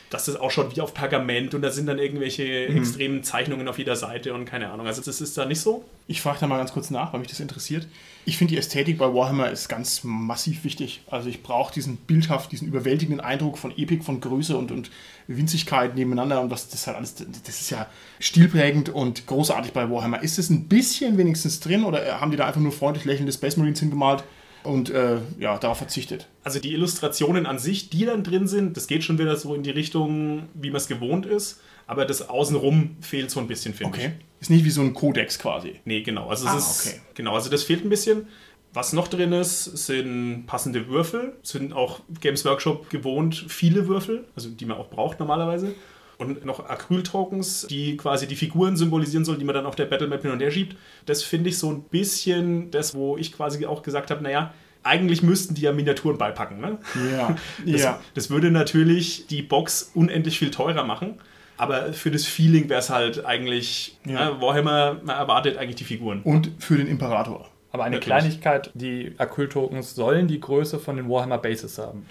[0.09, 2.77] dass das ausschaut wie auf Pergament und da sind dann irgendwelche Mhm.
[2.77, 4.87] extremen Zeichnungen auf jeder Seite und keine Ahnung.
[4.87, 5.83] Also das ist da nicht so.
[6.07, 7.87] Ich frage da mal ganz kurz nach, weil mich das interessiert.
[8.23, 11.01] Ich finde, die Ästhetik bei Warhammer ist ganz massiv wichtig.
[11.09, 14.89] Also ich brauche diesen bildhaft, diesen überwältigenden Eindruck von Epik, von Größe und, und
[15.27, 17.87] Winzigkeit nebeneinander und was das halt alles, das ist ja
[18.19, 20.21] stilprägend und großartig bei Warhammer.
[20.23, 23.57] Ist es ein bisschen wenigstens drin oder haben die da einfach nur freundlich lächelnde Space
[23.57, 24.23] Marines hingemalt
[24.67, 26.27] und äh, ja, darauf verzichtet?
[26.43, 29.63] Also die Illustrationen an sich, die dann drin sind, das geht schon wieder so in
[29.63, 31.61] die Richtung, wie man es gewohnt ist.
[31.87, 34.03] Aber das Außenrum fehlt so ein bisschen, finde ich.
[34.05, 34.13] Okay.
[34.41, 35.75] Ist nicht wie so ein Kodex quasi.
[35.85, 36.27] Nee, genau.
[36.29, 36.99] Also, Ah, ist, okay.
[37.15, 38.27] genau, also das fehlt ein bisschen.
[38.73, 41.37] Was noch drin ist, sind passende Würfel.
[41.41, 45.73] Sind auch Games Workshop gewohnt viele Würfel, also die man auch braucht normalerweise.
[46.17, 50.21] Und noch Acryl-Tokens, die quasi die Figuren symbolisieren sollen, die man dann auf der Battlemap
[50.23, 50.75] hin und her schiebt.
[51.05, 54.51] Das finde ich so ein bisschen das, wo ich quasi auch gesagt habe, naja,
[54.81, 56.59] eigentlich müssten die ja Miniaturen beipacken.
[56.59, 56.79] Ne?
[57.11, 57.35] Ja.
[57.65, 57.99] Das, ja.
[58.15, 61.15] das würde natürlich die Box unendlich viel teurer machen.
[61.57, 64.31] Aber für das Feeling wäre es halt eigentlich, Ja.
[64.31, 66.21] ne, Warhammer, man erwartet eigentlich die Figuren.
[66.23, 67.49] Und für den Imperator.
[67.71, 68.17] Aber eine Natürlich.
[68.41, 72.05] Kleinigkeit, die Acryl-Tokens sollen die Größe von den Warhammer Bases haben.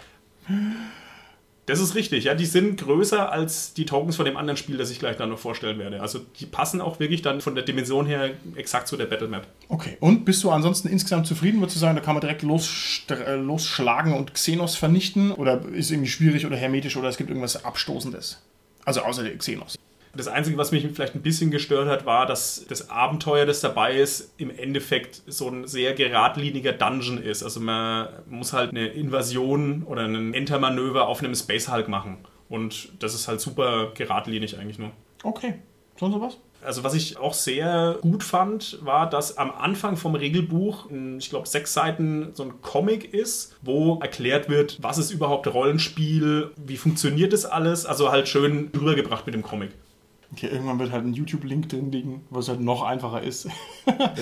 [1.66, 2.34] Das ist richtig, ja.
[2.34, 5.38] Die sind größer als die Tokens von dem anderen Spiel, das ich gleich dann noch
[5.38, 6.00] vorstellen werde.
[6.00, 9.48] Also die passen auch wirklich dann von der Dimension her exakt zu der Battlemap.
[9.68, 9.96] Okay.
[9.98, 11.60] Und bist du ansonsten insgesamt zufrieden?
[11.60, 15.32] Würdest du sagen, da kann man direkt los, äh, losschlagen und Xenos vernichten?
[15.32, 18.40] Oder ist irgendwie schwierig oder hermetisch oder es gibt irgendwas Abstoßendes?
[18.84, 19.76] Also außer der Xenos.
[20.16, 23.96] Das Einzige, was mich vielleicht ein bisschen gestört hat, war, dass das Abenteuer, das dabei
[23.96, 27.42] ist, im Endeffekt so ein sehr geradliniger Dungeon ist.
[27.42, 32.18] Also man muss halt eine Invasion oder ein Entermanöver auf einem Space Hulk machen.
[32.48, 34.92] Und das ist halt super geradlinig eigentlich nur.
[35.22, 35.54] Okay.
[35.98, 36.38] Sonst noch was?
[36.64, 40.88] Also was ich auch sehr gut fand, war, dass am Anfang vom Regelbuch,
[41.18, 46.50] ich glaube, sechs Seiten so ein Comic ist, wo erklärt wird, was ist überhaupt Rollenspiel,
[46.56, 47.86] wie funktioniert das alles.
[47.86, 49.70] Also halt schön rübergebracht mit dem Comic.
[50.36, 53.48] Okay, irgendwann wird halt ein YouTube-Link drin liegen, was halt noch einfacher ist.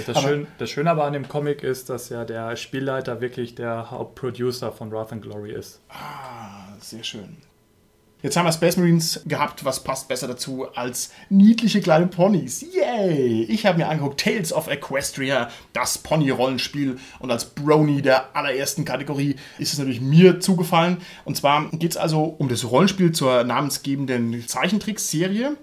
[0.07, 3.91] Das, Schön, das Schöne aber an dem Comic ist, dass ja der Spielleiter wirklich der
[3.91, 5.81] Hauptproducer von Wrath and Glory ist.
[5.89, 7.39] Ah, sehr schön.
[8.23, 12.65] Jetzt haben wir Space Marines gehabt, was passt besser dazu als niedliche kleine Ponys.
[12.73, 13.43] Yay!
[13.43, 16.97] Ich habe mir angeguckt Tales of Equestria, das Pony-Rollenspiel.
[17.19, 20.99] Und als Brony der allerersten Kategorie ist es natürlich mir zugefallen.
[21.25, 25.57] Und zwar geht es also um das Rollenspiel zur namensgebenden Zeichentrickserie.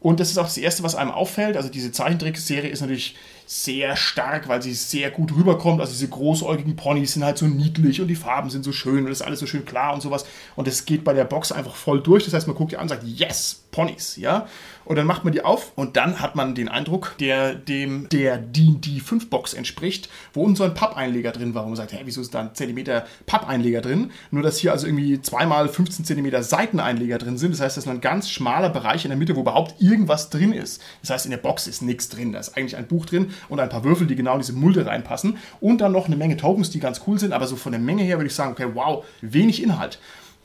[0.00, 1.56] Und das ist auch das Erste, was einem auffällt.
[1.56, 3.16] Also diese Zeichentrickserie ist natürlich
[3.50, 5.80] sehr stark, weil sie sehr gut rüberkommt.
[5.80, 9.06] Also diese großäugigen Ponys sind halt so niedlich und die Farben sind so schön und
[9.06, 10.24] das ist alles so schön klar und sowas.
[10.54, 12.24] Und das geht bei der Box einfach voll durch.
[12.24, 14.46] Das heißt, man guckt die an und sagt, yes, Ponys, ja.
[14.84, 18.38] Und dann macht man die auf und dann hat man den Eindruck, der dem der
[18.38, 21.64] D&D 5 Box entspricht, wo unten so ein Pappeinleger drin war.
[21.64, 24.10] Wo man sagt, hä, wieso ist da ein Zentimeter Pappeinleger drin?
[24.30, 27.52] Nur, dass hier also irgendwie zweimal 15 Zentimeter Seiteneinleger drin sind.
[27.52, 30.52] Das heißt, das ist ein ganz schmaler Bereich in der Mitte, wo überhaupt irgendwas drin
[30.52, 30.82] ist.
[31.02, 32.32] Das heißt, in der Box ist nichts drin.
[32.32, 34.86] Da ist eigentlich ein Buch drin und ein paar Würfel, die genau in diese Mulde
[34.86, 35.38] reinpassen.
[35.60, 37.32] Und dann noch eine Menge Tokens, die ganz cool sind.
[37.32, 39.98] Aber so von der Menge her würde ich sagen, okay, wow, wenig Inhalt.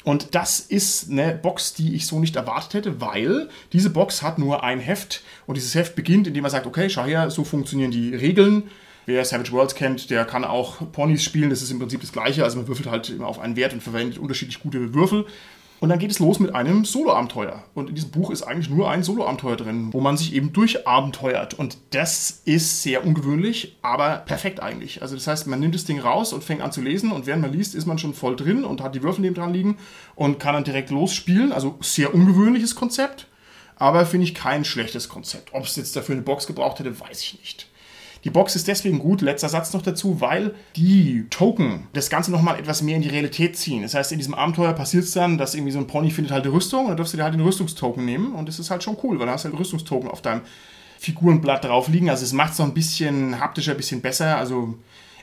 [0.05, 4.37] Und das ist eine Box, die ich so nicht erwartet hätte, weil diese Box hat
[4.37, 7.89] nur ein Heft und dieses Heft beginnt, indem man sagt, okay, schau her, so funktionieren
[7.89, 8.69] die Regeln.
[9.07, 12.43] Wer Savage Worlds kennt, der kann auch Ponys spielen, das ist im Prinzip das gleiche,
[12.43, 15.25] also man würfelt halt immer auf einen Wert und verwendet unterschiedlich gute Würfel.
[15.85, 17.63] Und dann geht es los mit einem Solo-Abenteuer.
[17.75, 21.53] Und in diesem Buch ist eigentlich nur ein Solo-Abenteuer drin, wo man sich eben durchabenteuert.
[21.53, 25.03] Und das ist sehr ungewöhnlich, aber perfekt eigentlich.
[25.03, 27.43] Also das heißt, man nimmt das Ding raus und fängt an zu lesen und während
[27.43, 29.77] man liest, ist man schon voll drin und hat die Würfel neben dran liegen
[30.15, 31.51] und kann dann direkt losspielen.
[31.51, 33.27] Also sehr ungewöhnliches Konzept,
[33.75, 35.53] aber finde ich kein schlechtes Konzept.
[35.53, 37.67] Ob es jetzt dafür eine Box gebraucht hätte, weiß ich nicht.
[38.25, 42.59] Die Box ist deswegen gut, letzter Satz noch dazu, weil die Token das Ganze nochmal
[42.59, 43.83] etwas mehr in die Realität ziehen.
[43.83, 46.43] Das heißt, in diesem Abenteuer passiert es dann, dass irgendwie so ein Pony findet halt
[46.43, 48.81] eine Rüstung und dann darfst du dir halt den Rüstungstoken nehmen und das ist halt
[48.81, 50.41] schon cool, weil da hast du halt Rüstungstoken auf deinem
[50.97, 52.09] Figurenblatt drauf liegen.
[52.09, 54.37] Also es macht es noch ein bisschen haptischer, ein bisschen besser.
[54.37, 54.73] Also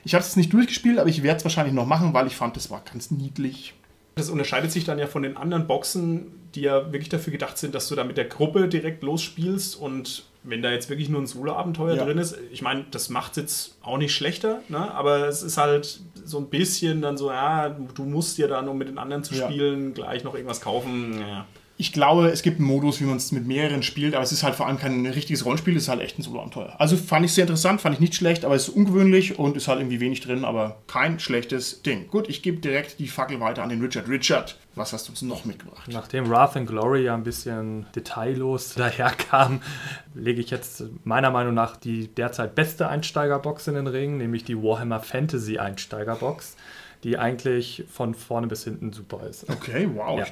[0.05, 2.55] ich habe es nicht durchgespielt, aber ich werde es wahrscheinlich noch machen, weil ich fand,
[2.55, 3.73] das war ganz niedlich.
[4.15, 7.75] Das unterscheidet sich dann ja von den anderen Boxen, die ja wirklich dafür gedacht sind,
[7.75, 11.27] dass du da mit der Gruppe direkt losspielst und wenn da jetzt wirklich nur ein
[11.27, 12.05] Solo-Abenteuer Ja.
[12.05, 14.93] drin ist, ich meine, das macht es jetzt auch nicht schlechter, ne?
[14.93, 18.77] aber es ist halt so ein bisschen dann so, ja, du musst dir dann, um
[18.77, 19.45] mit den anderen zu Ja.
[19.49, 21.19] spielen, gleich noch irgendwas kaufen.
[21.19, 21.45] Ja.
[21.75, 24.43] Ich glaube, es gibt einen Modus, wie man es mit mehreren spielt, aber es ist
[24.43, 26.75] halt vor allem kein richtiges Rollenspiel, es ist halt echt ein Solo-Abenteuer.
[26.77, 29.67] Also fand ich sehr interessant, fand ich nicht schlecht, aber es ist ungewöhnlich und ist
[29.67, 32.07] halt irgendwie wenig drin, aber kein schlechtes Ding.
[32.09, 34.07] Gut, ich gebe direkt die Fackel weiter an den Richard.
[34.07, 35.89] Richard, was hast du uns noch mitgebracht?
[35.91, 39.61] Nachdem Wrath and Glory ja ein bisschen detaillos daherkam,
[40.13, 44.61] lege ich jetzt meiner Meinung nach die derzeit beste Einsteigerbox in den Ring, nämlich die
[44.61, 46.55] Warhammer Fantasy Einsteigerbox,
[47.03, 49.49] die eigentlich von vorne bis hinten super ist.
[49.49, 50.19] Okay, wow.
[50.19, 50.25] Ja.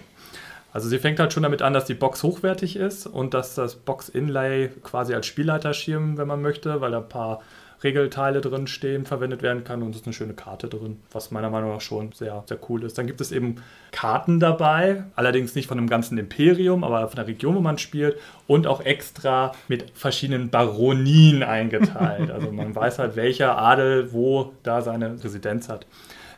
[0.74, 3.76] Also sie fängt halt schon damit an, dass die Box hochwertig ist und dass das
[3.76, 7.42] Box-Inlay quasi als Spielleiterschirm, wenn man möchte, weil da ein paar
[7.84, 11.50] Regelteile drin stehen, verwendet werden kann und es ist eine schöne Karte drin, was meiner
[11.50, 12.98] Meinung nach schon sehr, sehr cool ist.
[12.98, 13.56] Dann gibt es eben
[13.92, 18.18] Karten dabei, allerdings nicht von einem ganzen Imperium, aber von der Region, wo man spielt
[18.48, 22.32] und auch extra mit verschiedenen Baronien eingeteilt.
[22.42, 25.86] Also man weiß halt, welcher Adel wo da seine Residenz hat.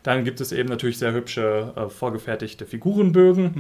[0.01, 3.51] Dann gibt es eben natürlich sehr hübsche äh, vorgefertigte Figurenbögen.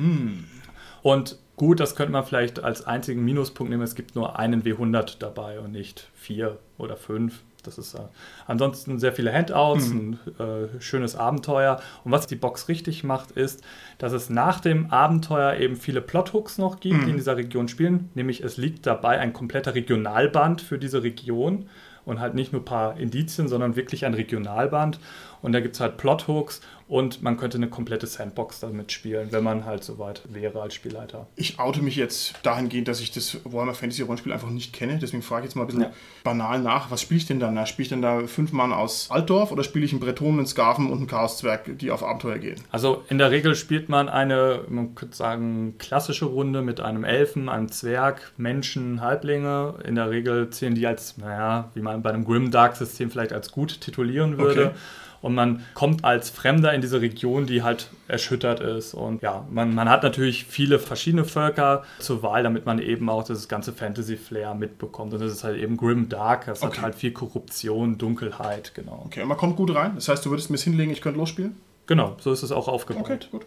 [1.03, 3.83] Und gut, das könnte man vielleicht als einzigen Minuspunkt nehmen.
[3.83, 7.43] Es gibt nur einen W100 dabei und nicht vier oder fünf.
[7.61, 7.99] Das ist äh,
[8.45, 11.81] ansonsten sehr viele Handouts, ein äh, schönes Abenteuer.
[12.03, 13.63] Und was die Box richtig macht, ist,
[13.97, 18.09] dass es nach dem Abenteuer eben viele Plothooks noch gibt, die in dieser Region spielen.
[18.15, 21.69] Nämlich es liegt dabei ein kompletter Regionalband für diese Region
[22.05, 24.99] und halt nicht nur ein paar Indizien, sondern wirklich ein Regionalband.
[25.41, 26.61] Und da gibt es halt Plothooks
[26.93, 31.25] und man könnte eine komplette Sandbox damit spielen, wenn man halt soweit wäre als Spielleiter.
[31.35, 34.99] Ich oute mich jetzt dahingehend, dass ich das Warhammer Fantasy Rollenspiel einfach nicht kenne.
[35.01, 35.91] Deswegen frage ich jetzt mal ein bisschen Ja.
[36.23, 36.91] banal nach.
[36.91, 37.65] Was spiele ich denn dann?
[37.65, 40.91] Spiele ich denn da fünf Mann aus Altdorf oder spiele ich einen Bretonen, einen Skaven
[40.91, 42.61] und einen Chaoszwerg, die auf Abenteuer gehen?
[42.69, 47.49] Also in der Regel spielt man eine, man könnte sagen, klassische Runde mit einem Elfen,
[47.49, 49.79] einem Zwerg, Menschen, Halblinge.
[49.83, 53.81] In der Regel zählen die als, naja, wie man bei einem Grimdark-System vielleicht als gut
[53.81, 54.67] titulieren würde.
[54.67, 54.75] Okay.
[55.23, 58.93] Und man kommt als Fremder in diese Region, die halt erschüttert ist.
[58.93, 63.23] Und ja, man, man hat natürlich viele verschiedene Völker zur Wahl, damit man eben auch
[63.23, 65.13] das ganze Fantasy-Flair mitbekommt.
[65.13, 66.45] Und das ist halt eben Grim Dark.
[66.47, 66.75] Das Okay.
[66.77, 69.03] hat halt viel Korruption, Dunkelheit, genau.
[69.05, 69.93] Okay, und man kommt gut rein.
[69.95, 71.55] Das heißt, du würdest mir es hinlegen, ich könnte losspielen?
[71.87, 73.03] Genau, so ist es auch aufgebaut.
[73.05, 73.45] Okay, gut.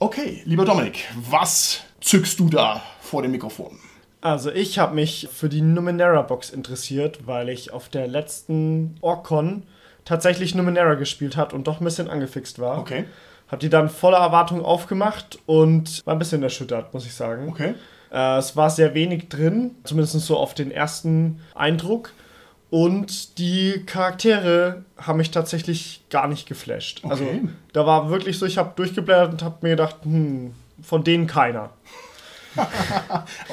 [0.00, 3.78] Okay, lieber Dominik, was zückst du da vor dem Mikrofon?
[4.20, 9.62] Also ich habe mich für die Numenera Box interessiert, weil ich auf der letzten Orcon
[10.04, 12.78] tatsächlich Numenera gespielt hat und doch ein bisschen angefixt war.
[12.78, 13.04] Okay,
[13.48, 17.48] Hab die dann voller Erwartung aufgemacht und war ein bisschen erschüttert, muss ich sagen.
[17.48, 17.74] okay.
[18.12, 22.12] Äh, es war sehr wenig drin, zumindest so auf den ersten Eindruck.
[22.70, 27.02] Und die Charaktere haben mich tatsächlich gar nicht geflasht.
[27.08, 27.48] Also Okay.
[27.74, 31.70] da war wirklich so, ich habe durchgeblättert und habe mir gedacht, hm, von denen keiner.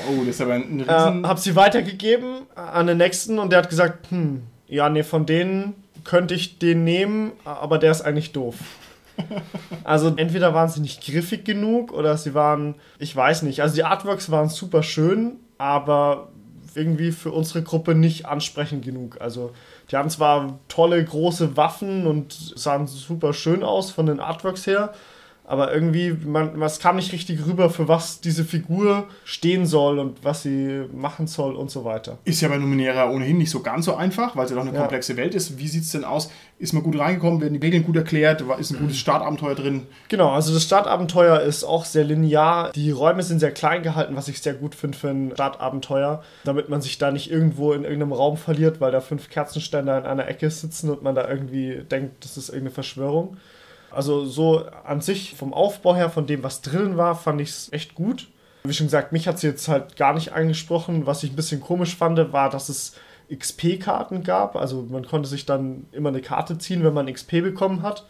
[0.09, 1.27] Oh, das ist aber ein Äh, riesen...
[1.27, 5.73] hab sie weitergegeben an den nächsten und der hat gesagt, hm, ja, nee, von denen
[6.03, 8.55] könnte ich den nehmen, aber der ist eigentlich doof.
[9.83, 13.83] Also entweder waren sie nicht griffig genug oder sie waren, ich weiß nicht, also die
[13.83, 16.29] Artworks waren super schön, aber
[16.75, 19.19] irgendwie für unsere Gruppe nicht ansprechend genug.
[19.19, 19.51] Also
[19.91, 24.93] die hatten zwar tolle große Waffen und sahen super schön aus von den Artworks her,
[25.49, 30.23] aber irgendwie, man, es kam nicht richtig rüber, für was diese Figur stehen soll und
[30.23, 32.19] was sie machen soll und so weiter.
[32.23, 34.73] Ist ja bei Numenera ohnehin nicht so ganz so einfach, weil es ja doch eine
[34.73, 34.81] Ja.
[34.81, 35.57] komplexe Welt ist.
[35.57, 36.29] Wie sieht es denn aus?
[36.59, 37.41] Ist man gut reingekommen?
[37.41, 38.43] Werden die Regeln gut erklärt?
[38.59, 39.87] Ist ein gutes Startabenteuer drin?
[40.07, 42.71] Genau, also das Startabenteuer ist auch sehr linear.
[42.73, 46.69] Die Räume sind sehr klein gehalten, was ich sehr gut finde für ein Startabenteuer, damit
[46.69, 50.27] man sich da nicht irgendwo in irgendeinem Raum verliert, weil da fünf Kerzenständer in einer
[50.27, 53.37] Ecke sitzen und man da irgendwie denkt, das ist irgendeine Verschwörung.
[53.91, 57.73] Also so an sich vom Aufbau her, von dem, was drin war, fand ich es
[57.73, 58.27] echt gut.
[58.63, 61.05] Wie schon gesagt, mich hat sie jetzt halt gar nicht angesprochen.
[61.05, 62.95] Was ich ein bisschen komisch fand, war, dass es
[63.33, 64.55] XP-Karten gab.
[64.55, 68.05] Also man konnte sich dann immer eine Karte ziehen, wenn man XP bekommen hat.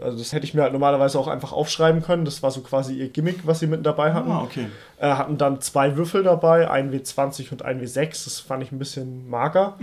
[0.00, 2.24] Also das hätte ich mir halt normalerweise auch einfach aufschreiben können.
[2.24, 4.30] Das war so quasi ihr Gimmick, was sie mit dabei hatten.
[4.30, 4.66] Ah, okay.
[4.98, 8.24] Äh, hatten dann zwei Würfel dabei, ein W20 und ein W6.
[8.24, 9.76] Das fand ich ein bisschen mager.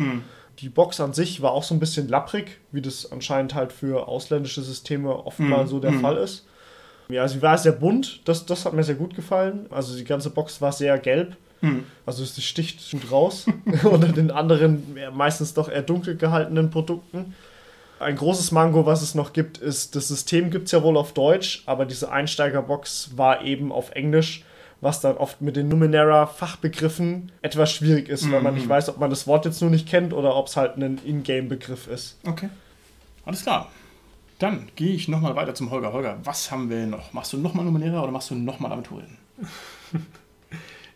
[0.60, 4.08] Die Box an sich war auch so ein bisschen lapprig, wie das anscheinend halt für
[4.08, 6.46] ausländische Systeme oft mal so der Fall ist.
[7.08, 9.66] Ja, sie war sehr bunt, das, das hat mir sehr gut gefallen.
[9.70, 11.36] Also die ganze Box war sehr gelb.
[12.06, 13.46] Also sie sticht schon raus
[13.84, 17.36] unter den anderen meistens doch eher dunkel gehaltenen Produkten.
[18.00, 21.14] Ein großes Mango, was es noch gibt, ist, das System gibt es ja wohl auf
[21.14, 24.46] Deutsch, aber diese Einsteigerbox war eben auf Englisch,
[24.82, 29.10] was dann oft mit den Numenera-Fachbegriffen etwas schwierig ist, weil man nicht weiß, ob man
[29.10, 32.18] das Wort jetzt nur nicht kennt oder ob es halt ein Ingame-Begriff ist.
[32.26, 32.50] Okay.
[33.26, 33.70] Alles klar.
[34.40, 35.92] Dann gehe ich nochmal weiter zum Holger.
[35.92, 37.12] Holger, was haben wir noch?
[37.12, 39.18] Machst du nochmal Numenera oder machst du nochmal Aventurien?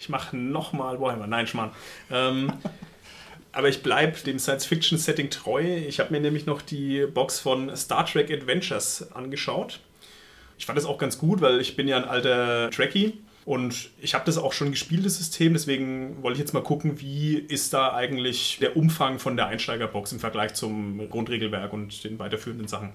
[0.04, 1.28] Ich mache nochmal Warhammer.
[1.28, 1.72] Nein, Schmarrn.
[2.12, 2.52] Ähm,
[3.54, 5.64] aber ich bleibe dem Science-Fiction-Setting treu.
[5.64, 9.80] Ich habe mir nämlich noch die Box von Star Trek Adventures angeschaut.
[10.58, 13.14] Ich fand das auch ganz gut, weil ich bin ja ein alter Trekkie
[13.46, 15.54] und ich habe das auch schon gespielt, das System.
[15.54, 20.14] Deswegen wollte ich jetzt mal gucken, wie ist da eigentlich der Umfang von der Einsteigerbox
[20.14, 22.94] im Vergleich zum Grundregelwerk und den weiterführenden Sachen.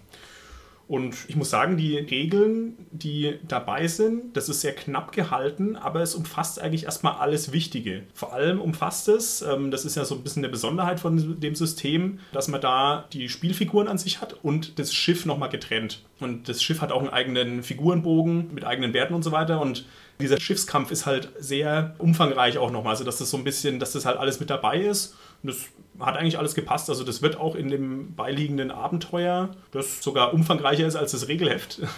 [0.89, 6.01] Und ich muss sagen, die Regeln, die dabei sind, das ist sehr knapp gehalten, aber
[6.01, 8.05] es umfasst eigentlich erstmal alles Wichtige.
[8.15, 11.55] Vor allem umfasst es, ähm, das ist ja so ein bisschen eine Besonderheit von dem
[11.55, 16.03] System, dass man da die Spielfiguren an sich hat und das Schiff nochmal getrennt.
[16.21, 19.61] Und das Schiff hat auch einen eigenen Figurenbogen mit eigenen Werten und so weiter.
[19.61, 19.85] Und
[20.21, 22.93] dieser Schiffskampf ist halt sehr umfangreich auch nochmal.
[22.93, 25.15] Also, dass das so ein bisschen, dass das halt alles mit dabei ist.
[25.43, 25.67] Und das
[26.01, 26.89] hat eigentlich alles gepasst.
[26.91, 31.81] Also das wird auch in dem beiliegenden Abenteuer, das sogar umfangreicher ist als das Regelheft.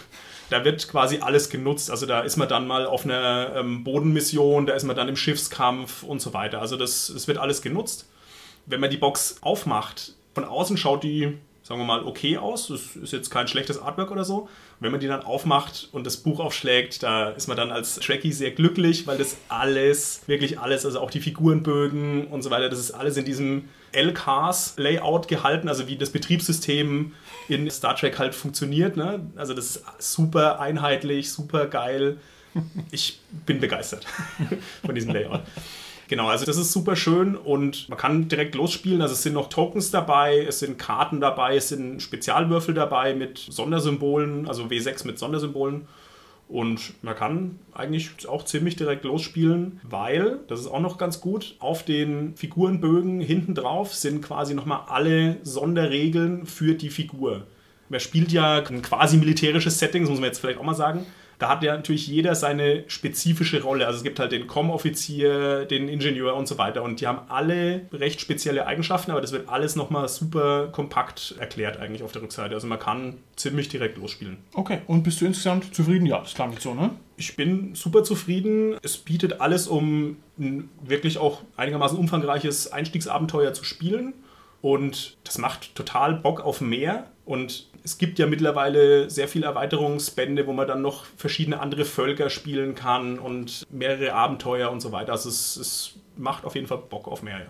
[0.51, 1.93] Da wird quasi alles genutzt.
[1.93, 5.15] Also da ist man dann mal auf einer ähm, Bodenmission, da ist man dann im
[5.15, 6.61] Schiffskampf und so weiter.
[6.61, 8.11] Also das, das wird alles genutzt.
[8.67, 11.39] Wenn man die Box aufmacht, von außen schaut die
[11.71, 12.67] sagen wir mal, okay aus.
[12.67, 14.49] Das ist jetzt kein schlechtes Artwork oder so.
[14.81, 18.33] wenn man die dann aufmacht und das Buch aufschlägt, da ist man dann als Trekkie
[18.33, 22.81] sehr glücklich, weil das alles, wirklich alles, also auch die Figurenbögen und so weiter, das
[22.81, 27.13] ist alles in diesem LCAS-Layout gehalten, also wie das Betriebssystem
[27.49, 28.97] in Star Trek halt funktioniert.
[28.97, 29.21] Ne?
[29.37, 32.17] Also das ist super einheitlich, super geil.
[32.91, 34.07] Ich bin begeistert
[34.85, 35.43] von diesem Layout.
[36.11, 39.01] Genau, also das ist super schön und man kann direkt losspielen.
[39.01, 43.39] Also es sind noch Tokens dabei, es sind Karten dabei, es sind Spezialwürfel dabei mit
[43.39, 45.87] Sondersymbolen, also W6 mit Sondersymbolen.
[46.49, 51.55] Und man kann eigentlich auch ziemlich direkt losspielen, weil, das ist auch noch ganz gut,
[51.61, 57.47] auf den Figurenbögen hinten drauf sind quasi nochmal alle Sonderregeln für die Figur.
[57.89, 61.07] Man spielt ja ein quasi militärisches Setting, das muss man jetzt vielleicht auch mal sagen
[61.41, 63.87] da hat ja natürlich jeder seine spezifische Rolle.
[63.87, 66.83] Also es gibt halt den Com-Offizier, den Ingenieur und so weiter.
[66.83, 71.79] Und die haben alle recht spezielle Eigenschaften, aber das wird alles nochmal super kompakt erklärt
[71.79, 72.55] eigentlich auf der Rückseite.
[72.55, 74.37] Also man kann ziemlich direkt losspielen.
[74.53, 76.05] Okay, und bist du insgesamt zufrieden?
[76.05, 76.91] Ja, das klang nicht so, ne?
[77.17, 78.77] Ich bin super zufrieden.
[78.83, 84.13] Es bietet alles, um ein wirklich auch einigermaßen umfangreiches Einstiegsabenteuer zu spielen.
[84.61, 87.07] Und das macht total Bock auf mehr.
[87.31, 92.29] Und es gibt ja mittlerweile sehr viele Erweiterungsbände, wo man dann noch verschiedene andere Völker
[92.29, 95.13] spielen kann und mehrere Abenteuer und so weiter.
[95.13, 97.47] Also es, es macht auf jeden Fall Bock auf mehr.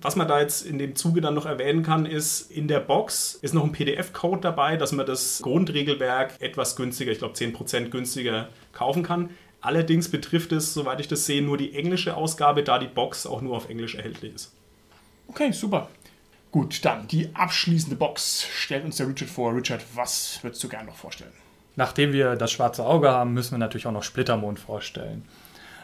[0.00, 3.38] Was man da jetzt in dem Zuge dann noch erwähnen kann, ist, in der Box
[3.40, 8.48] ist noch ein PDF-Code dabei, dass man das Grundregelwerk etwas günstiger, ich glaube 10% günstiger
[8.72, 9.30] kaufen kann.
[9.60, 13.40] Allerdings betrifft es, soweit ich das sehe, nur die englische Ausgabe, da die Box auch
[13.40, 14.52] nur auf Englisch erhältlich ist.
[15.28, 15.88] Okay, super.
[16.52, 19.54] Gut, dann die abschließende Box stellt uns der Richard vor.
[19.56, 21.32] Richard, was würdest du gerne noch vorstellen?
[21.76, 25.24] Nachdem wir das schwarze Auge haben, müssen wir natürlich auch noch Splittermond vorstellen.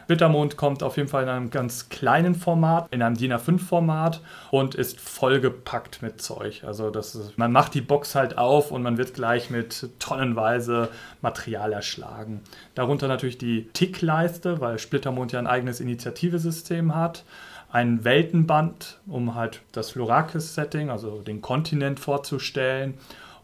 [0.03, 4.75] Splittermond kommt auf jeden Fall in einem ganz kleinen Format, in einem DIN A5-Format und
[4.75, 6.63] ist vollgepackt mit Zeug.
[6.63, 10.89] Also das ist, man macht die Box halt auf und man wird gleich mit tonnenweise
[11.21, 12.41] Material erschlagen.
[12.75, 17.23] Darunter natürlich die Tickleiste, weil Splittermond ja ein eigenes Initiativesystem hat
[17.71, 22.95] ein Weltenband, um halt das Florakis-Setting, also den Kontinent vorzustellen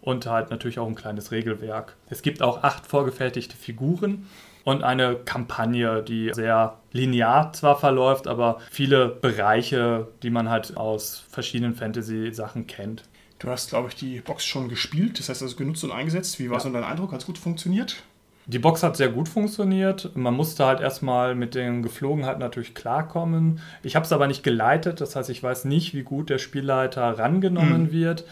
[0.01, 1.95] und halt natürlich auch ein kleines Regelwerk.
[2.09, 4.28] Es gibt auch acht vorgefertigte Figuren
[4.63, 11.23] und eine Kampagne, die sehr linear zwar verläuft, aber viele Bereiche, die man halt aus
[11.30, 13.03] verschiedenen Fantasy-Sachen kennt.
[13.38, 16.39] Du hast, glaube ich, die Box schon gespielt, das heißt also genutzt und eingesetzt.
[16.39, 16.63] Wie war ja.
[16.63, 17.11] so dein Eindruck?
[17.11, 18.03] Hat es gut funktioniert?
[18.48, 20.16] Die Box hat sehr gut funktioniert.
[20.16, 23.60] Man musste halt erstmal mit den Geflogenheiten natürlich klarkommen.
[23.82, 27.18] Ich habe es aber nicht geleitet, das heißt, ich weiß nicht, wie gut der Spielleiter
[27.18, 27.91] rangenommen mhm.
[27.91, 28.26] wird.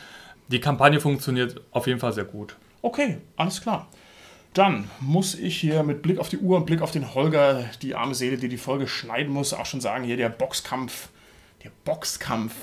[0.49, 2.55] Die Kampagne funktioniert auf jeden Fall sehr gut.
[2.83, 3.87] Okay, alles klar.
[4.53, 7.95] Dann muss ich hier mit Blick auf die Uhr und Blick auf den Holger, die
[7.95, 11.09] arme Seele, die die Folge schneiden muss, auch schon sagen, hier der Boxkampf,
[11.63, 12.53] der Boxkampf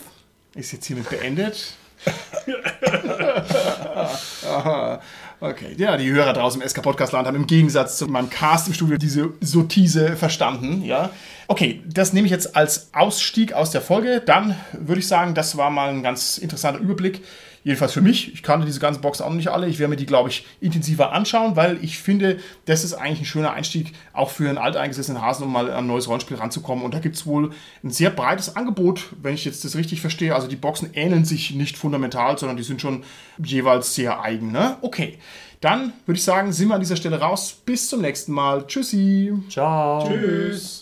[0.55, 1.74] ist jetzt hiermit beendet.
[5.41, 8.68] okay, ja, die Hörer draußen im SK Podcast Land haben im Gegensatz zu meinem Cast
[8.68, 11.11] im Studio diese Sottise verstanden, ja.
[11.49, 14.22] Okay, das nehme ich jetzt als Ausstieg aus der Folge.
[14.24, 17.22] Dann würde ich sagen, das war mal ein ganz interessanter Überblick
[17.62, 18.32] Jedenfalls für mich.
[18.32, 19.68] Ich kannte diese ganzen Boxen auch noch nicht alle.
[19.68, 23.26] Ich werde mir die, glaube ich, intensiver anschauen, weil ich finde, das ist eigentlich ein
[23.26, 26.84] schöner Einstieg auch für einen alteingesessenen Hasen, um mal an ein neues Rollenspiel ranzukommen.
[26.84, 27.50] Und da gibt es wohl
[27.84, 30.34] ein sehr breites Angebot, wenn ich jetzt das richtig verstehe.
[30.34, 33.04] Also die Boxen ähneln sich nicht fundamental, sondern die sind schon
[33.38, 34.52] jeweils sehr eigen.
[34.52, 34.78] Ne?
[34.80, 35.18] Okay,
[35.61, 37.61] dann würde ich sagen, sind wir an dieser Stelle raus.
[37.66, 38.66] Bis zum nächsten Mal.
[38.66, 39.34] Tschüssi.
[39.50, 40.08] Ciao.
[40.08, 40.79] Tschüss.